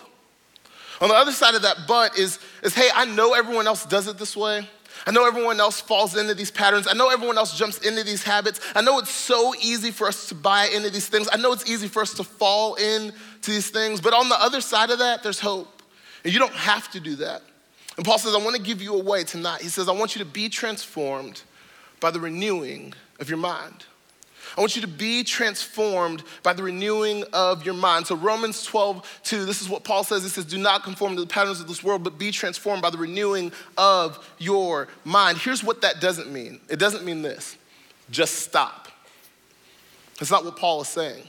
On 1.01 1.09
the 1.09 1.15
other 1.15 1.33
side 1.33 1.55
of 1.55 1.63
that 1.63 1.77
but 1.89 2.19
is, 2.19 2.39
is 2.63 2.75
hey, 2.75 2.89
I 2.95 3.05
know 3.05 3.35
everyone 3.35 3.67
else 3.67 3.87
does 3.87 4.07
it 4.07 4.19
this 4.19 4.37
way. 4.37 4.69
I 5.07 5.11
know 5.13 5.27
everyone 5.27 5.61
else 5.61 5.81
falls 5.81 6.17
into 6.17 6.35
these 6.35 6.51
patterns. 6.51 6.87
I 6.89 6.95
know 6.95 7.09
everyone 7.09 7.39
else 7.39 7.57
jumps 7.57 7.79
into 7.79 8.05
these 8.05 8.23
habits. 8.23 8.61
I 8.75 8.83
know 8.83 8.99
it's 8.99 9.11
so 9.11 9.55
easy 9.61 9.91
for 9.91 10.07
us 10.07 10.29
to 10.29 10.35
buy 10.35 10.67
into 10.67 10.91
these 10.91 11.09
things. 11.09 11.29
I 11.33 11.37
know 11.37 11.53
it's 11.53 11.69
easy 11.71 11.89
for 11.89 12.03
us 12.03 12.15
to 12.15 12.25
fall 12.25 12.75
into 12.75 13.13
these 13.51 13.71
things. 13.71 14.01
But 14.01 14.13
on 14.13 14.29
the 14.29 14.41
other 14.41 14.61
side 14.61 14.91
of 14.91 14.99
that, 14.99 15.23
there's 15.23 15.41
hope. 15.41 15.83
And 16.25 16.33
you 16.33 16.39
don't 16.39 16.53
have 16.53 16.91
to 16.93 17.01
do 17.01 17.17
that. 17.17 17.43
And 17.97 18.05
Paul 18.05 18.19
says, 18.19 18.35
I 18.35 18.39
want 18.39 18.57
to 18.57 18.63
give 18.63 18.81
you 18.83 18.95
a 18.95 19.03
way 19.03 19.25
tonight. 19.25 19.63
He 19.63 19.69
says, 19.69 19.89
I 19.89 19.93
want 19.93 20.15
you 20.15 20.21
to 20.21 20.31
be 20.31 20.49
transformed 20.49 21.43
by 21.99 22.11
the 22.11 22.21
renewing 22.21 22.95
of 23.19 23.29
your 23.29 23.39
mind. 23.39 23.85
I 24.61 24.63
want 24.63 24.77
you 24.77 24.83
to 24.83 24.89
be 24.89 25.25
transformed 25.25 26.23
by 26.43 26.53
the 26.53 26.63
renewing 26.63 27.25
of 27.33 27.65
your 27.65 27.73
mind. 27.73 28.07
So, 28.07 28.15
Romans 28.15 28.63
12, 28.63 29.23
2, 29.25 29.47
this 29.47 29.63
is 29.63 29.71
what 29.71 29.85
Paul 29.85 30.05
says. 30.05 30.23
He 30.23 30.29
says, 30.29 30.45
Do 30.45 30.59
not 30.59 30.83
conform 30.83 31.15
to 31.15 31.23
the 31.23 31.27
patterns 31.27 31.61
of 31.63 31.67
this 31.67 31.83
world, 31.83 32.05
but 32.05 32.19
be 32.19 32.31
transformed 32.31 32.83
by 32.83 32.91
the 32.91 32.99
renewing 32.99 33.53
of 33.79 34.23
your 34.37 34.89
mind. 35.03 35.39
Here's 35.39 35.65
what 35.65 35.81
that 35.81 36.03
doesn't 36.03 36.31
mean 36.31 36.61
it 36.69 36.79
doesn't 36.79 37.07
mean 37.07 37.23
this 37.23 37.57
just 38.11 38.35
stop. 38.35 38.89
That's 40.19 40.31
not 40.31 40.45
what 40.45 40.59
Paul 40.59 40.83
is 40.83 40.89
saying. 40.89 41.23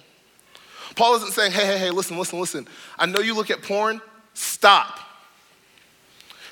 Paul 0.97 1.15
isn't 1.15 1.31
saying, 1.31 1.53
Hey, 1.53 1.65
hey, 1.65 1.77
hey, 1.77 1.89
listen, 1.89 2.17
listen, 2.17 2.37
listen. 2.37 2.67
I 2.99 3.05
know 3.05 3.21
you 3.21 3.33
look 3.33 3.49
at 3.49 3.61
porn, 3.61 4.01
stop. 4.33 4.99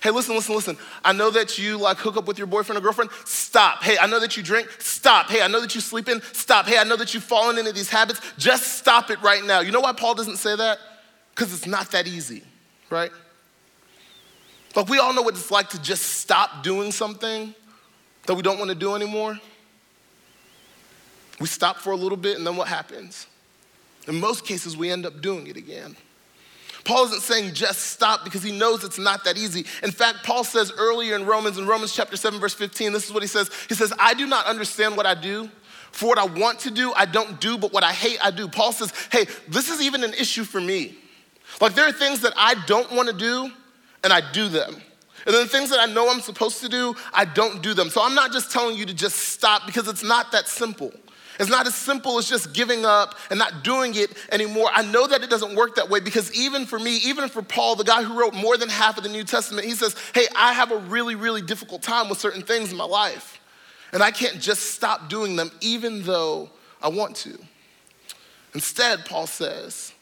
Hey, 0.01 0.11
listen, 0.11 0.33
listen, 0.35 0.55
listen. 0.55 0.77
I 1.03 1.11
know 1.11 1.29
that 1.31 1.57
you 1.57 1.77
like 1.77 1.97
hook 1.97 2.15
up 2.15 2.25
with 2.25 2.37
your 2.37 2.47
boyfriend 2.47 2.77
or 2.77 2.81
girlfriend. 2.81 3.11
Stop. 3.25 3.83
Hey, 3.83 3.97
I 3.99 4.07
know 4.07 4.19
that 4.19 4.37
you 4.37 4.43
drink. 4.43 4.69
Stop. 4.79 5.29
Hey, 5.29 5.41
I 5.41 5.47
know 5.47 5.59
that 5.59 5.75
you 5.75 5.81
sleep 5.81 6.07
in. 6.07 6.21
Stop. 6.33 6.67
Hey, 6.67 6.77
I 6.77 6.85
know 6.85 6.95
that 6.95 7.13
you've 7.13 7.23
fallen 7.23 7.57
into 7.57 7.73
these 7.73 7.89
habits. 7.89 8.21
Just 8.37 8.77
stop 8.77 9.09
it 9.09 9.21
right 9.21 9.43
now. 9.43 9.59
You 9.59 9.71
know 9.71 9.81
why 9.81 9.91
Paul 9.91 10.15
doesn't 10.15 10.37
say 10.37 10.55
that? 10.55 10.79
Because 11.35 11.53
it's 11.53 11.67
not 11.67 11.91
that 11.91 12.07
easy, 12.07 12.43
right? 12.89 13.11
Like, 14.75 14.87
we 14.87 14.99
all 14.99 15.13
know 15.13 15.21
what 15.21 15.35
it's 15.35 15.51
like 15.51 15.69
to 15.69 15.81
just 15.81 16.03
stop 16.03 16.63
doing 16.63 16.91
something 16.91 17.53
that 18.25 18.35
we 18.35 18.41
don't 18.41 18.57
want 18.57 18.69
to 18.69 18.75
do 18.75 18.95
anymore. 18.95 19.37
We 21.39 21.47
stop 21.47 21.77
for 21.77 21.91
a 21.91 21.95
little 21.95 22.17
bit, 22.17 22.37
and 22.37 22.45
then 22.45 22.55
what 22.55 22.67
happens? 22.67 23.27
In 24.07 24.19
most 24.19 24.45
cases, 24.45 24.77
we 24.77 24.91
end 24.91 25.05
up 25.05 25.21
doing 25.21 25.47
it 25.47 25.57
again. 25.57 25.95
Paul 26.83 27.05
isn't 27.05 27.21
saying 27.21 27.53
just 27.53 27.81
stop 27.81 28.23
because 28.23 28.43
he 28.43 28.51
knows 28.51 28.83
it's 28.83 28.99
not 28.99 29.23
that 29.25 29.37
easy. 29.37 29.65
In 29.83 29.91
fact, 29.91 30.23
Paul 30.23 30.43
says 30.43 30.71
earlier 30.77 31.15
in 31.15 31.25
Romans, 31.25 31.57
in 31.57 31.67
Romans 31.67 31.93
chapter 31.93 32.17
7, 32.17 32.39
verse 32.39 32.53
15, 32.53 32.93
this 32.93 33.05
is 33.05 33.13
what 33.13 33.23
he 33.23 33.27
says. 33.27 33.49
He 33.67 33.75
says, 33.75 33.93
I 33.99 34.13
do 34.13 34.25
not 34.25 34.45
understand 34.45 34.97
what 34.97 35.05
I 35.05 35.15
do. 35.15 35.49
For 35.91 36.07
what 36.07 36.19
I 36.19 36.25
want 36.25 36.59
to 36.59 36.71
do, 36.71 36.93
I 36.93 37.05
don't 37.05 37.41
do, 37.41 37.57
but 37.57 37.73
what 37.73 37.83
I 37.83 37.91
hate, 37.91 38.19
I 38.23 38.31
do. 38.31 38.47
Paul 38.47 38.71
says, 38.71 38.93
hey, 39.11 39.25
this 39.47 39.69
is 39.69 39.81
even 39.81 40.03
an 40.03 40.13
issue 40.13 40.43
for 40.43 40.61
me. 40.61 40.95
Like 41.59 41.73
there 41.73 41.87
are 41.87 41.91
things 41.91 42.21
that 42.21 42.33
I 42.37 42.55
don't 42.67 42.91
want 42.91 43.09
to 43.09 43.15
do, 43.15 43.51
and 44.03 44.13
I 44.13 44.21
do 44.31 44.49
them. 44.49 44.81
And 45.25 45.35
then 45.35 45.43
the 45.43 45.49
things 45.49 45.69
that 45.71 45.79
I 45.79 45.91
know 45.91 46.09
I'm 46.09 46.21
supposed 46.21 46.61
to 46.61 46.69
do, 46.69 46.95
I 47.13 47.25
don't 47.25 47.61
do 47.61 47.73
them. 47.73 47.89
So 47.89 48.01
I'm 48.01 48.15
not 48.15 48.31
just 48.31 48.51
telling 48.51 48.77
you 48.77 48.85
to 48.85 48.93
just 48.93 49.15
stop 49.17 49.65
because 49.65 49.87
it's 49.87 50.03
not 50.03 50.31
that 50.31 50.47
simple. 50.47 50.93
It's 51.39 51.49
not 51.49 51.65
as 51.65 51.75
simple 51.75 52.17
as 52.17 52.27
just 52.27 52.53
giving 52.53 52.85
up 52.85 53.15
and 53.29 53.39
not 53.39 53.63
doing 53.63 53.95
it 53.95 54.11
anymore. 54.31 54.69
I 54.73 54.83
know 54.83 55.07
that 55.07 55.23
it 55.23 55.29
doesn't 55.29 55.55
work 55.55 55.75
that 55.75 55.89
way 55.89 56.01
because 56.01 56.33
even 56.33 56.65
for 56.65 56.77
me, 56.77 56.97
even 56.97 57.29
for 57.29 57.41
Paul, 57.41 57.75
the 57.75 57.85
guy 57.85 58.03
who 58.03 58.19
wrote 58.19 58.33
more 58.33 58.57
than 58.57 58.67
half 58.67 58.97
of 58.97 59.03
the 59.03 59.09
New 59.09 59.23
Testament, 59.23 59.65
he 59.65 59.73
says, 59.73 59.95
Hey, 60.13 60.27
I 60.35 60.51
have 60.51 60.71
a 60.71 60.77
really, 60.77 61.15
really 61.15 61.41
difficult 61.41 61.81
time 61.81 62.09
with 62.09 62.19
certain 62.19 62.41
things 62.41 62.71
in 62.71 62.77
my 62.77 62.83
life. 62.83 63.39
And 63.93 64.03
I 64.03 64.11
can't 64.11 64.39
just 64.39 64.71
stop 64.71 65.09
doing 65.09 65.37
them 65.37 65.49
even 65.61 66.03
though 66.03 66.49
I 66.81 66.89
want 66.89 67.15
to. 67.17 67.39
Instead, 68.53 69.05
Paul 69.05 69.25
says, 69.25 69.93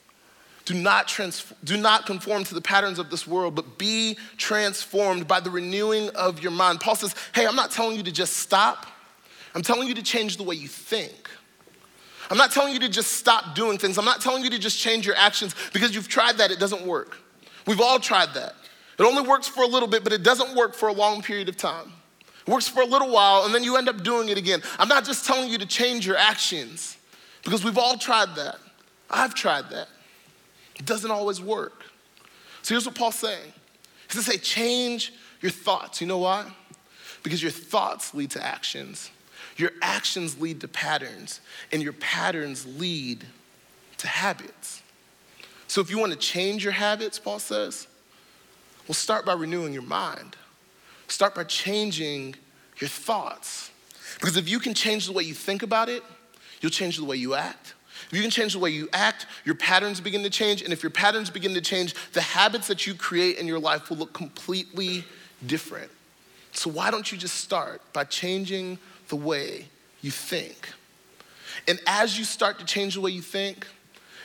do 0.68 0.74
not, 0.74 1.18
do 1.64 1.78
not 1.78 2.06
conform 2.06 2.44
to 2.44 2.54
the 2.54 2.60
patterns 2.60 3.00
of 3.00 3.10
this 3.10 3.26
world, 3.26 3.56
but 3.56 3.78
be 3.78 4.18
transformed 4.36 5.26
by 5.26 5.40
the 5.40 5.50
renewing 5.50 6.10
of 6.10 6.42
your 6.42 6.52
mind. 6.52 6.82
Paul 6.82 6.96
says, 6.96 7.16
Hey, 7.34 7.48
I'm 7.48 7.56
not 7.56 7.72
telling 7.72 7.96
you 7.96 8.04
to 8.04 8.12
just 8.12 8.34
stop. 8.34 8.86
I'm 9.56 9.62
telling 9.62 9.88
you 9.88 9.94
to 9.94 10.04
change 10.04 10.36
the 10.36 10.44
way 10.44 10.56
you 10.56 10.68
think. 10.68 11.27
I'm 12.30 12.38
not 12.38 12.52
telling 12.52 12.74
you 12.74 12.80
to 12.82 12.90
just 12.90 13.14
stop 13.14 13.56
doing 13.56 13.78
things. 13.78 13.98
I'm 13.98 14.06
not 14.06 14.22
telling 14.22 14.44
you 14.44 14.50
to 14.50 14.60
just 14.60 14.80
change 14.80 15.06
your 15.06 15.16
actions 15.16 15.56
because 15.74 15.96
you've 15.96 16.08
tried 16.08 16.38
that, 16.40 16.52
it 16.52 16.60
doesn't 16.60 16.86
work. 16.86 17.18
We've 17.66 17.82
all 17.82 18.00
tried 18.00 18.34
that. 18.34 18.56
It 19.00 19.04
only 19.04 19.22
works 19.22 19.48
for 19.48 19.64
a 19.64 19.68
little 19.68 19.88
bit, 19.88 20.04
but 20.04 20.12
it 20.12 20.24
doesn't 20.24 20.56
work 20.56 20.74
for 20.74 20.90
a 20.90 20.94
long 20.94 21.22
period 21.22 21.50
of 21.50 21.58
time. 21.58 21.92
It 22.46 22.52
works 22.52 22.68
for 22.68 22.82
a 22.82 22.86
little 22.86 23.10
while, 23.10 23.46
and 23.46 23.54
then 23.54 23.64
you 23.64 23.78
end 23.78 23.90
up 23.90 24.04
doing 24.04 24.30
it 24.30 24.38
again. 24.38 24.62
I'm 24.80 24.88
not 24.88 25.06
just 25.06 25.26
telling 25.26 25.50
you 25.50 25.58
to 25.58 25.66
change 25.66 26.06
your 26.06 26.18
actions 26.18 26.98
because 27.44 27.64
we've 27.64 27.78
all 27.78 27.98
tried 27.98 28.36
that. 28.36 28.58
I've 29.10 29.34
tried 29.34 29.70
that. 29.70 29.88
It 30.80 30.86
doesn't 30.86 31.12
always 31.12 31.42
work. 31.42 31.84
So 32.62 32.74
here's 32.74 32.86
what 32.86 32.96
Paul's 32.96 33.16
saying 33.16 33.54
He 34.10 34.14
says, 34.14 34.26
say, 34.26 34.38
change 34.38 35.14
your 35.42 35.52
thoughts. 35.52 36.02
You 36.02 36.08
know 36.08 36.20
why? 36.20 36.46
Because 37.24 37.42
your 37.42 37.52
thoughts 37.52 38.14
lead 38.14 38.32
to 38.32 38.44
actions. 38.44 39.12
Your 39.58 39.72
actions 39.82 40.40
lead 40.40 40.62
to 40.62 40.68
patterns, 40.68 41.42
and 41.72 41.82
your 41.82 41.94
patterns 41.94 42.66
lead 42.80 43.26
to 43.98 44.08
habits. 44.08 44.82
So 45.68 45.82
if 45.82 45.90
you 45.90 45.98
want 45.98 46.14
to 46.14 46.18
change 46.18 46.64
your 46.64 46.74
habits, 46.74 47.20
Paul 47.20 47.40
says, 47.40 47.88
well, 48.88 48.96
start 48.96 49.26
by 49.26 49.34
renewing 49.34 49.74
your 49.74 49.82
mind. 49.82 50.38
Start 51.08 51.36
by 51.36 51.44
changing 51.44 52.36
your 52.80 52.88
thoughts. 52.88 53.72
Because 54.20 54.38
if 54.38 54.48
you 54.48 54.60
can 54.60 54.74
change 54.74 55.08
the 55.08 55.12
way 55.12 55.24
you 55.24 55.34
think 55.34 55.64
about 55.64 55.90
it, 55.90 56.04
you'll 56.62 56.72
change 56.72 56.98
the 56.98 57.04
way 57.04 57.18
you 57.18 57.34
act. 57.34 57.74
If 58.10 58.14
you 58.14 58.22
can 58.22 58.32
change 58.32 58.54
the 58.54 58.60
way 58.60 58.70
you 58.70 58.88
act, 58.94 59.26
your 59.44 59.56
patterns 59.56 60.00
begin 60.00 60.24
to 60.24 60.30
change. 60.30 60.62
And 60.62 60.72
if 60.72 60.84
your 60.84 60.90
patterns 60.90 61.30
begin 61.30 61.54
to 61.56 61.62
change, 61.62 61.96
the 62.14 62.22
habits 62.22 62.68
that 62.68 62.88
you 62.88 62.94
create 62.94 63.38
in 63.38 63.48
your 63.48 63.60
life 63.60 63.90
will 63.90 63.98
look 63.98 64.14
completely 64.14 65.04
different. 65.46 65.92
So 66.54 66.70
why 66.70 66.92
don't 66.92 67.12
you 67.12 67.18
just 67.18 67.36
start 67.36 67.82
by 67.92 68.06
changing 68.06 68.80
the 69.08 69.16
way 69.16 69.66
you 70.02 70.12
think. 70.12 70.70
And 71.68 71.80
as 71.86 72.18
you 72.18 72.24
start 72.24 72.60
to 72.60 72.66
change 72.66 72.96
the 72.96 73.02
way 73.02 73.12
you 73.12 73.22
think, 73.22 73.68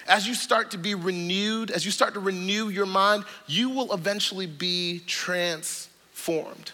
as 0.06 0.26
you 0.26 0.34
start 0.34 0.70
to 0.72 0.78
be 0.78 0.94
renewed, 0.94 1.70
as 1.70 1.84
you 1.84 1.90
start 1.90 2.14
to 2.14 2.20
renew 2.20 2.68
your 2.68 2.86
mind, 2.86 3.24
you 3.46 3.70
will 3.70 3.92
eventually 3.92 4.46
be 4.46 5.00
transformed. 5.06 6.72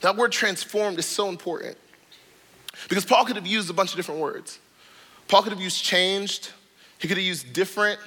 That 0.00 0.16
word 0.16 0.32
transformed 0.32 0.98
is 0.98 1.06
so 1.06 1.28
important 1.28 1.76
because 2.88 3.04
Paul 3.04 3.24
could 3.24 3.36
have 3.36 3.46
used 3.46 3.70
a 3.70 3.72
bunch 3.72 3.90
of 3.90 3.96
different 3.96 4.20
words. 4.20 4.58
Paul 5.28 5.42
could 5.42 5.52
have 5.52 5.60
used 5.60 5.82
changed, 5.82 6.50
he 6.98 7.08
could 7.08 7.16
have 7.16 7.26
used 7.26 7.52
different. 7.52 7.98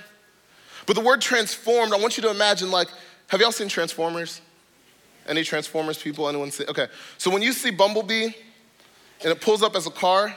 But 0.85 0.95
the 0.95 1.01
word 1.01 1.21
transformed, 1.21 1.93
I 1.93 1.97
want 1.97 2.17
you 2.17 2.23
to 2.23 2.29
imagine 2.29 2.71
like, 2.71 2.87
have 3.27 3.39
y'all 3.39 3.51
seen 3.51 3.69
Transformers? 3.69 4.41
Any 5.27 5.43
Transformers 5.43 6.01
people? 6.01 6.27
Anyone 6.27 6.51
see? 6.51 6.65
Okay. 6.65 6.87
So 7.17 7.29
when 7.29 7.41
you 7.41 7.53
see 7.53 7.69
Bumblebee, 7.69 8.29
and 9.23 9.31
it 9.31 9.41
pulls 9.41 9.63
up 9.63 9.75
as 9.75 9.87
a 9.87 9.91
car, 9.91 10.35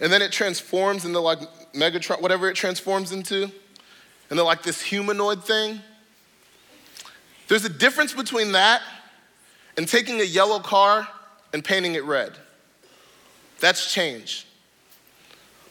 and 0.00 0.12
then 0.12 0.22
it 0.22 0.32
transforms 0.32 1.04
into 1.04 1.20
like 1.20 1.38
Megatron, 1.72 2.20
whatever 2.20 2.48
it 2.48 2.54
transforms 2.54 3.12
into, 3.12 3.44
and 3.44 4.38
then 4.38 4.44
like 4.44 4.62
this 4.62 4.80
humanoid 4.80 5.44
thing. 5.44 5.80
There's 7.48 7.64
a 7.64 7.68
difference 7.68 8.12
between 8.12 8.52
that 8.52 8.80
and 9.76 9.88
taking 9.88 10.20
a 10.20 10.24
yellow 10.24 10.60
car 10.60 11.08
and 11.52 11.64
painting 11.64 11.94
it 11.94 12.04
red. 12.04 12.32
That's 13.58 13.92
change. 13.92 14.46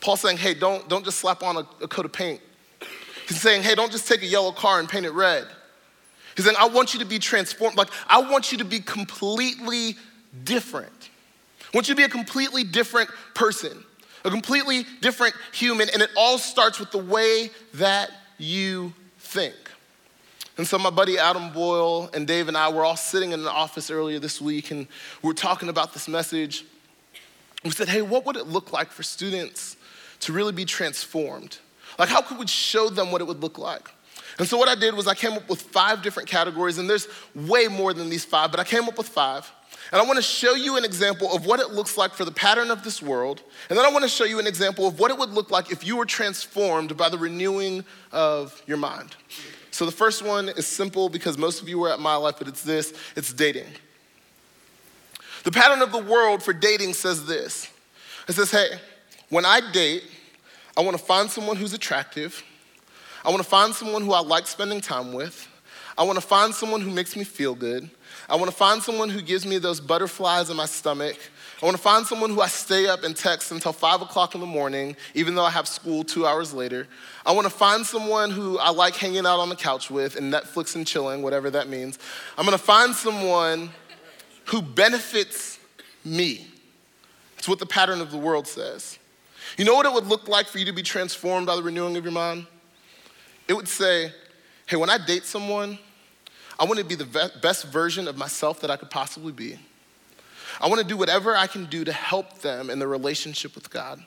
Paul's 0.01 0.21
saying, 0.21 0.37
hey, 0.37 0.53
don't, 0.53 0.87
don't 0.89 1.03
just 1.05 1.19
slap 1.19 1.43
on 1.43 1.57
a, 1.57 1.67
a 1.81 1.87
coat 1.87 2.05
of 2.05 2.11
paint. 2.11 2.41
He's 3.27 3.41
saying, 3.41 3.63
hey, 3.63 3.75
don't 3.75 3.91
just 3.91 4.07
take 4.07 4.21
a 4.21 4.25
yellow 4.25 4.51
car 4.51 4.79
and 4.79 4.89
paint 4.89 5.05
it 5.05 5.11
red. 5.11 5.47
He's 6.35 6.45
saying, 6.45 6.57
I 6.59 6.67
want 6.67 6.93
you 6.93 6.99
to 7.01 7.05
be 7.05 7.19
transformed. 7.19 7.77
Like, 7.77 7.89
I 8.07 8.21
want 8.21 8.51
you 8.51 8.57
to 8.59 8.65
be 8.65 8.79
completely 8.79 9.95
different. 10.43 11.09
I 11.71 11.77
want 11.77 11.87
you 11.87 11.93
to 11.93 11.97
be 11.97 12.03
a 12.03 12.09
completely 12.09 12.63
different 12.63 13.11
person, 13.35 13.83
a 14.25 14.31
completely 14.31 14.85
different 15.01 15.35
human, 15.53 15.87
and 15.89 16.01
it 16.01 16.09
all 16.17 16.39
starts 16.39 16.79
with 16.79 16.91
the 16.91 16.97
way 16.97 17.51
that 17.75 18.09
you 18.39 18.93
think. 19.19 19.55
And 20.57 20.67
so, 20.67 20.79
my 20.79 20.89
buddy 20.89 21.19
Adam 21.19 21.53
Boyle 21.53 22.09
and 22.13 22.25
Dave 22.25 22.47
and 22.47 22.57
I 22.57 22.69
were 22.69 22.83
all 22.83 22.97
sitting 22.97 23.33
in 23.33 23.43
the 23.43 23.51
office 23.51 23.91
earlier 23.91 24.19
this 24.19 24.41
week, 24.41 24.71
and 24.71 24.87
we 25.21 25.27
were 25.27 25.35
talking 25.35 25.69
about 25.69 25.93
this 25.93 26.07
message. 26.07 26.65
We 27.63 27.69
said, 27.69 27.87
hey, 27.87 28.01
what 28.01 28.25
would 28.25 28.35
it 28.35 28.47
look 28.47 28.73
like 28.73 28.89
for 28.89 29.03
students 29.03 29.77
to 30.21 30.33
really 30.33 30.51
be 30.51 30.65
transformed? 30.65 31.59
Like, 31.97 32.09
how 32.09 32.21
could 32.21 32.37
we 32.39 32.47
show 32.47 32.89
them 32.89 33.11
what 33.11 33.21
it 33.21 33.27
would 33.27 33.41
look 33.41 33.57
like? 33.57 33.89
And 34.39 34.47
so, 34.47 34.57
what 34.57 34.67
I 34.67 34.75
did 34.75 34.95
was 34.95 35.07
I 35.07 35.13
came 35.13 35.33
up 35.33 35.47
with 35.47 35.61
five 35.61 36.01
different 36.01 36.27
categories, 36.27 36.77
and 36.79 36.89
there's 36.89 37.07
way 37.35 37.67
more 37.67 37.93
than 37.93 38.09
these 38.09 38.25
five, 38.25 38.49
but 38.49 38.59
I 38.59 38.63
came 38.63 38.85
up 38.85 38.97
with 38.97 39.07
five. 39.07 39.49
And 39.91 39.99
I 39.99 40.05
want 40.05 40.17
to 40.17 40.23
show 40.23 40.53
you 40.53 40.77
an 40.77 40.85
example 40.85 41.33
of 41.33 41.45
what 41.45 41.59
it 41.59 41.71
looks 41.71 41.97
like 41.97 42.13
for 42.13 42.23
the 42.23 42.31
pattern 42.31 42.69
of 42.69 42.83
this 42.83 43.01
world. 43.01 43.41
And 43.69 43.77
then 43.77 43.85
I 43.85 43.89
want 43.89 44.03
to 44.03 44.09
show 44.09 44.23
you 44.23 44.39
an 44.39 44.45
example 44.45 44.87
of 44.87 44.99
what 44.99 45.09
it 45.09 45.17
would 45.17 45.31
look 45.31 45.49
like 45.49 45.71
if 45.71 45.85
you 45.85 45.97
were 45.97 46.05
transformed 46.05 46.95
by 46.95 47.09
the 47.09 47.17
renewing 47.17 47.83
of 48.11 48.61
your 48.67 48.77
mind. 48.77 49.15
So 49.71 49.85
the 49.85 49.91
first 49.91 50.23
one 50.23 50.49
is 50.49 50.67
simple 50.67 51.09
because 51.09 51.37
most 51.37 51.61
of 51.61 51.69
you 51.69 51.79
were 51.79 51.91
at 51.91 51.99
my 51.99 52.15
life, 52.15 52.35
but 52.37 52.47
it's 52.47 52.63
this 52.63 52.93
it's 53.15 53.33
dating. 53.33 53.67
The 55.43 55.51
pattern 55.51 55.81
of 55.81 55.91
the 55.91 56.03
world 56.03 56.43
for 56.43 56.53
dating 56.53 56.93
says 56.93 57.25
this 57.25 57.69
it 58.27 58.33
says, 58.33 58.51
hey, 58.51 58.69
when 59.29 59.45
I 59.45 59.59
date, 59.71 60.03
I 60.77 60.81
want 60.81 60.97
to 60.97 61.03
find 61.03 61.29
someone 61.31 61.55
who's 61.55 61.73
attractive. 61.73 62.43
I 63.25 63.29
want 63.29 63.41
to 63.41 63.49
find 63.49 63.73
someone 63.73 64.03
who 64.03 64.13
I 64.13 64.19
like 64.19 64.47
spending 64.47 64.81
time 64.81 65.13
with. 65.13 65.47
I 65.97 66.03
want 66.03 66.17
to 66.17 66.25
find 66.25 66.53
someone 66.53 66.81
who 66.81 66.91
makes 66.91 67.15
me 67.15 67.23
feel 67.23 67.55
good. 67.55 67.89
I 68.29 68.35
want 68.35 68.49
to 68.49 68.55
find 68.55 68.81
someone 68.81 69.09
who 69.09 69.21
gives 69.21 69.45
me 69.45 69.57
those 69.57 69.79
butterflies 69.79 70.49
in 70.49 70.57
my 70.57 70.65
stomach. 70.65 71.17
I 71.61 71.65
want 71.65 71.75
to 71.75 71.83
find 71.83 72.05
someone 72.05 72.29
who 72.29 72.39
I 72.41 72.47
stay 72.47 72.87
up 72.87 73.03
and 73.03 73.15
text 73.15 73.51
until 73.51 73.73
five 73.73 74.01
o'clock 74.01 74.33
in 74.33 74.41
the 74.41 74.47
morning, 74.47 74.95
even 75.13 75.35
though 75.35 75.43
I 75.43 75.49
have 75.49 75.67
school 75.67 76.03
two 76.03 76.25
hours 76.25 76.53
later. 76.53 76.87
I 77.25 77.33
want 77.33 77.45
to 77.45 77.53
find 77.53 77.85
someone 77.85 78.31
who 78.31 78.57
I 78.59 78.69
like 78.69 78.95
hanging 78.95 79.25
out 79.25 79.39
on 79.39 79.49
the 79.49 79.55
couch 79.55 79.91
with 79.91 80.15
and 80.15 80.31
Netflix 80.31 80.75
and 80.75 80.87
chilling, 80.87 81.21
whatever 81.21 81.49
that 81.49 81.67
means. 81.67 81.99
I'm 82.37 82.45
going 82.45 82.57
to 82.57 82.63
find 82.63 82.95
someone 82.95 83.71
who 84.45 84.61
benefits 84.61 85.59
me. 86.05 86.47
It's 87.37 87.47
what 87.47 87.59
the 87.59 87.65
pattern 87.65 87.99
of 87.99 88.11
the 88.11 88.17
world 88.17 88.47
says. 88.47 88.97
You 89.57 89.65
know 89.65 89.75
what 89.75 89.85
it 89.85 89.93
would 89.93 90.07
look 90.07 90.27
like 90.27 90.47
for 90.47 90.59
you 90.59 90.65
to 90.65 90.73
be 90.73 90.83
transformed 90.83 91.47
by 91.47 91.55
the 91.55 91.63
renewing 91.63 91.97
of 91.97 92.03
your 92.03 92.13
mind? 92.13 92.47
It 93.47 93.53
would 93.53 93.67
say, 93.67 94.13
hey, 94.65 94.77
when 94.77 94.89
I 94.89 94.97
date 94.97 95.25
someone, 95.25 95.79
I 96.59 96.65
want 96.65 96.77
to 96.77 96.85
be 96.85 96.95
the 96.95 97.31
best 97.41 97.67
version 97.67 98.07
of 98.07 98.17
myself 98.17 98.59
that 98.61 98.69
I 98.69 98.75
could 98.75 98.89
possibly 98.89 99.31
be. 99.31 99.57
I 100.59 100.67
want 100.67 100.81
to 100.81 100.87
do 100.87 100.97
whatever 100.97 101.35
I 101.35 101.47
can 101.47 101.65
do 101.65 101.85
to 101.85 101.93
help 101.93 102.39
them 102.39 102.69
in 102.69 102.79
their 102.79 102.87
relationship 102.87 103.55
with 103.55 103.69
God. 103.69 104.03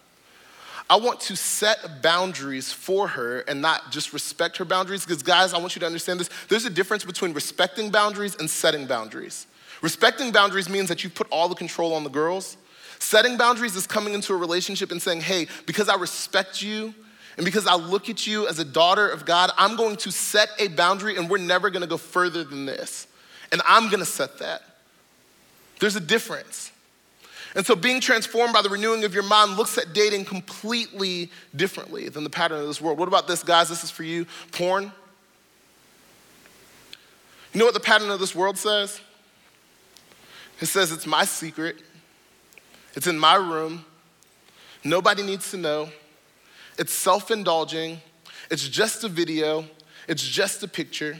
I 0.90 0.96
want 0.96 1.20
to 1.20 1.36
set 1.36 2.02
boundaries 2.02 2.70
for 2.70 3.08
her 3.08 3.40
and 3.40 3.62
not 3.62 3.90
just 3.90 4.12
respect 4.12 4.58
her 4.58 4.66
boundaries. 4.66 5.06
Because, 5.06 5.22
guys, 5.22 5.54
I 5.54 5.58
want 5.58 5.74
you 5.74 5.80
to 5.80 5.86
understand 5.86 6.20
this. 6.20 6.28
There's 6.48 6.66
a 6.66 6.70
difference 6.70 7.04
between 7.04 7.32
respecting 7.32 7.90
boundaries 7.90 8.36
and 8.36 8.50
setting 8.50 8.86
boundaries. 8.86 9.46
Respecting 9.80 10.32
boundaries 10.32 10.68
means 10.68 10.88
that 10.88 11.02
you 11.02 11.08
put 11.08 11.28
all 11.30 11.48
the 11.48 11.54
control 11.54 11.94
on 11.94 12.04
the 12.04 12.10
girls. 12.10 12.58
Setting 12.98 13.38
boundaries 13.38 13.74
is 13.74 13.86
coming 13.86 14.12
into 14.12 14.34
a 14.34 14.36
relationship 14.36 14.92
and 14.92 15.00
saying, 15.00 15.22
hey, 15.22 15.46
because 15.64 15.88
I 15.88 15.96
respect 15.96 16.60
you 16.60 16.94
and 17.36 17.44
because 17.44 17.66
I 17.66 17.74
look 17.74 18.08
at 18.08 18.26
you 18.26 18.46
as 18.46 18.58
a 18.58 18.64
daughter 18.64 19.08
of 19.08 19.24
God, 19.24 19.50
I'm 19.56 19.76
going 19.76 19.96
to 19.96 20.12
set 20.12 20.50
a 20.58 20.68
boundary 20.68 21.16
and 21.16 21.30
we're 21.30 21.38
never 21.38 21.70
gonna 21.70 21.86
go 21.86 21.96
further 21.96 22.44
than 22.44 22.66
this. 22.66 23.06
And 23.50 23.62
I'm 23.66 23.90
gonna 23.90 24.04
set 24.04 24.38
that. 24.38 24.62
There's 25.80 25.96
a 25.96 26.00
difference. 26.00 26.70
And 27.54 27.66
so 27.66 27.74
being 27.74 28.00
transformed 28.00 28.54
by 28.54 28.62
the 28.62 28.68
renewing 28.68 29.04
of 29.04 29.12
your 29.14 29.24
mind 29.24 29.56
looks 29.56 29.76
at 29.76 29.92
dating 29.92 30.24
completely 30.24 31.30
differently 31.54 32.08
than 32.08 32.24
the 32.24 32.30
pattern 32.30 32.60
of 32.60 32.66
this 32.66 32.80
world. 32.80 32.98
What 32.98 33.08
about 33.08 33.28
this, 33.28 33.42
guys? 33.42 33.68
This 33.68 33.84
is 33.84 33.90
for 33.90 34.04
you 34.04 34.26
porn. 34.52 34.92
You 37.52 37.58
know 37.58 37.66
what 37.66 37.74
the 37.74 37.80
pattern 37.80 38.10
of 38.10 38.20
this 38.20 38.34
world 38.34 38.56
says? 38.56 39.00
It 40.60 40.66
says 40.66 40.92
it's 40.92 41.06
my 41.06 41.24
secret, 41.24 41.76
it's 42.94 43.06
in 43.06 43.18
my 43.18 43.34
room, 43.34 43.84
nobody 44.84 45.22
needs 45.22 45.50
to 45.50 45.56
know. 45.56 45.88
It's 46.82 46.92
self 46.92 47.30
indulging. 47.30 48.00
It's 48.50 48.68
just 48.68 49.04
a 49.04 49.08
video. 49.08 49.64
It's 50.08 50.26
just 50.26 50.64
a 50.64 50.68
picture. 50.68 51.16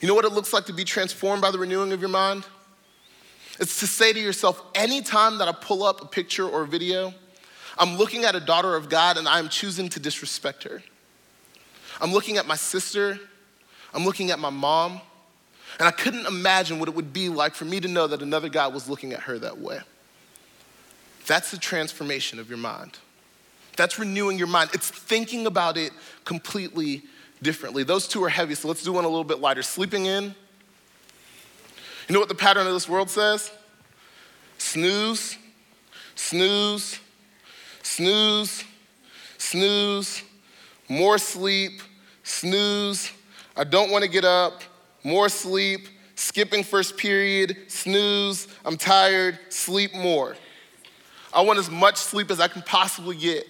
You 0.00 0.08
know 0.08 0.14
what 0.14 0.24
it 0.24 0.32
looks 0.32 0.52
like 0.52 0.66
to 0.66 0.72
be 0.72 0.82
transformed 0.82 1.40
by 1.40 1.52
the 1.52 1.58
renewing 1.58 1.92
of 1.92 2.00
your 2.00 2.08
mind? 2.08 2.44
It's 3.60 3.78
to 3.78 3.86
say 3.86 4.12
to 4.12 4.18
yourself, 4.18 4.60
anytime 4.74 5.38
that 5.38 5.46
I 5.46 5.52
pull 5.52 5.84
up 5.84 6.02
a 6.02 6.06
picture 6.06 6.44
or 6.44 6.62
a 6.62 6.66
video, 6.66 7.14
I'm 7.78 7.96
looking 7.96 8.24
at 8.24 8.34
a 8.34 8.40
daughter 8.40 8.74
of 8.74 8.88
God 8.88 9.16
and 9.16 9.28
I'm 9.28 9.48
choosing 9.48 9.88
to 9.90 10.00
disrespect 10.00 10.64
her. 10.64 10.82
I'm 12.00 12.12
looking 12.12 12.36
at 12.36 12.44
my 12.44 12.56
sister, 12.56 13.20
I'm 13.94 14.04
looking 14.04 14.32
at 14.32 14.40
my 14.40 14.50
mom, 14.50 15.00
and 15.78 15.86
I 15.86 15.92
couldn't 15.92 16.26
imagine 16.26 16.80
what 16.80 16.88
it 16.88 16.96
would 16.96 17.12
be 17.12 17.28
like 17.28 17.54
for 17.54 17.64
me 17.64 17.78
to 17.78 17.86
know 17.86 18.08
that 18.08 18.22
another 18.22 18.48
guy 18.48 18.66
was 18.66 18.88
looking 18.88 19.12
at 19.12 19.20
her 19.20 19.38
that 19.38 19.58
way. 19.58 19.78
That's 21.28 21.52
the 21.52 21.58
transformation 21.58 22.40
of 22.40 22.48
your 22.48 22.58
mind. 22.58 22.98
That's 23.78 23.98
renewing 23.98 24.38
your 24.38 24.48
mind. 24.48 24.70
It's 24.74 24.90
thinking 24.90 25.46
about 25.46 25.76
it 25.76 25.92
completely 26.24 27.04
differently. 27.40 27.84
Those 27.84 28.08
two 28.08 28.22
are 28.24 28.28
heavy, 28.28 28.56
so 28.56 28.66
let's 28.66 28.82
do 28.82 28.92
one 28.92 29.04
a 29.04 29.08
little 29.08 29.22
bit 29.22 29.38
lighter. 29.38 29.62
Sleeping 29.62 30.06
in. 30.06 30.34
You 32.08 32.12
know 32.12 32.18
what 32.18 32.28
the 32.28 32.34
pattern 32.34 32.66
of 32.66 32.72
this 32.72 32.88
world 32.88 33.08
says? 33.08 33.52
Snooze, 34.58 35.38
snooze, 36.16 36.98
snooze, 37.84 38.64
snooze, 39.36 40.22
more 40.88 41.16
sleep, 41.16 41.80
snooze. 42.24 43.12
I 43.56 43.62
don't 43.62 43.92
want 43.92 44.02
to 44.02 44.10
get 44.10 44.24
up, 44.24 44.62
more 45.04 45.28
sleep, 45.28 45.86
skipping 46.16 46.64
first 46.64 46.96
period, 46.96 47.56
snooze, 47.68 48.48
I'm 48.64 48.76
tired, 48.76 49.38
sleep 49.50 49.94
more. 49.94 50.36
I 51.32 51.42
want 51.42 51.60
as 51.60 51.70
much 51.70 51.96
sleep 51.96 52.32
as 52.32 52.40
I 52.40 52.48
can 52.48 52.62
possibly 52.62 53.16
get. 53.16 53.46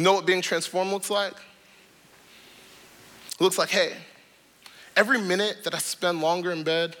Know 0.00 0.14
what 0.14 0.24
being 0.24 0.40
transformed 0.40 0.92
looks 0.92 1.10
like? 1.10 1.34
It 3.32 3.40
looks 3.40 3.58
like, 3.58 3.68
hey, 3.68 3.92
every 4.96 5.20
minute 5.20 5.58
that 5.64 5.74
I 5.74 5.78
spend 5.78 6.22
longer 6.22 6.52
in 6.52 6.62
bed 6.64 6.96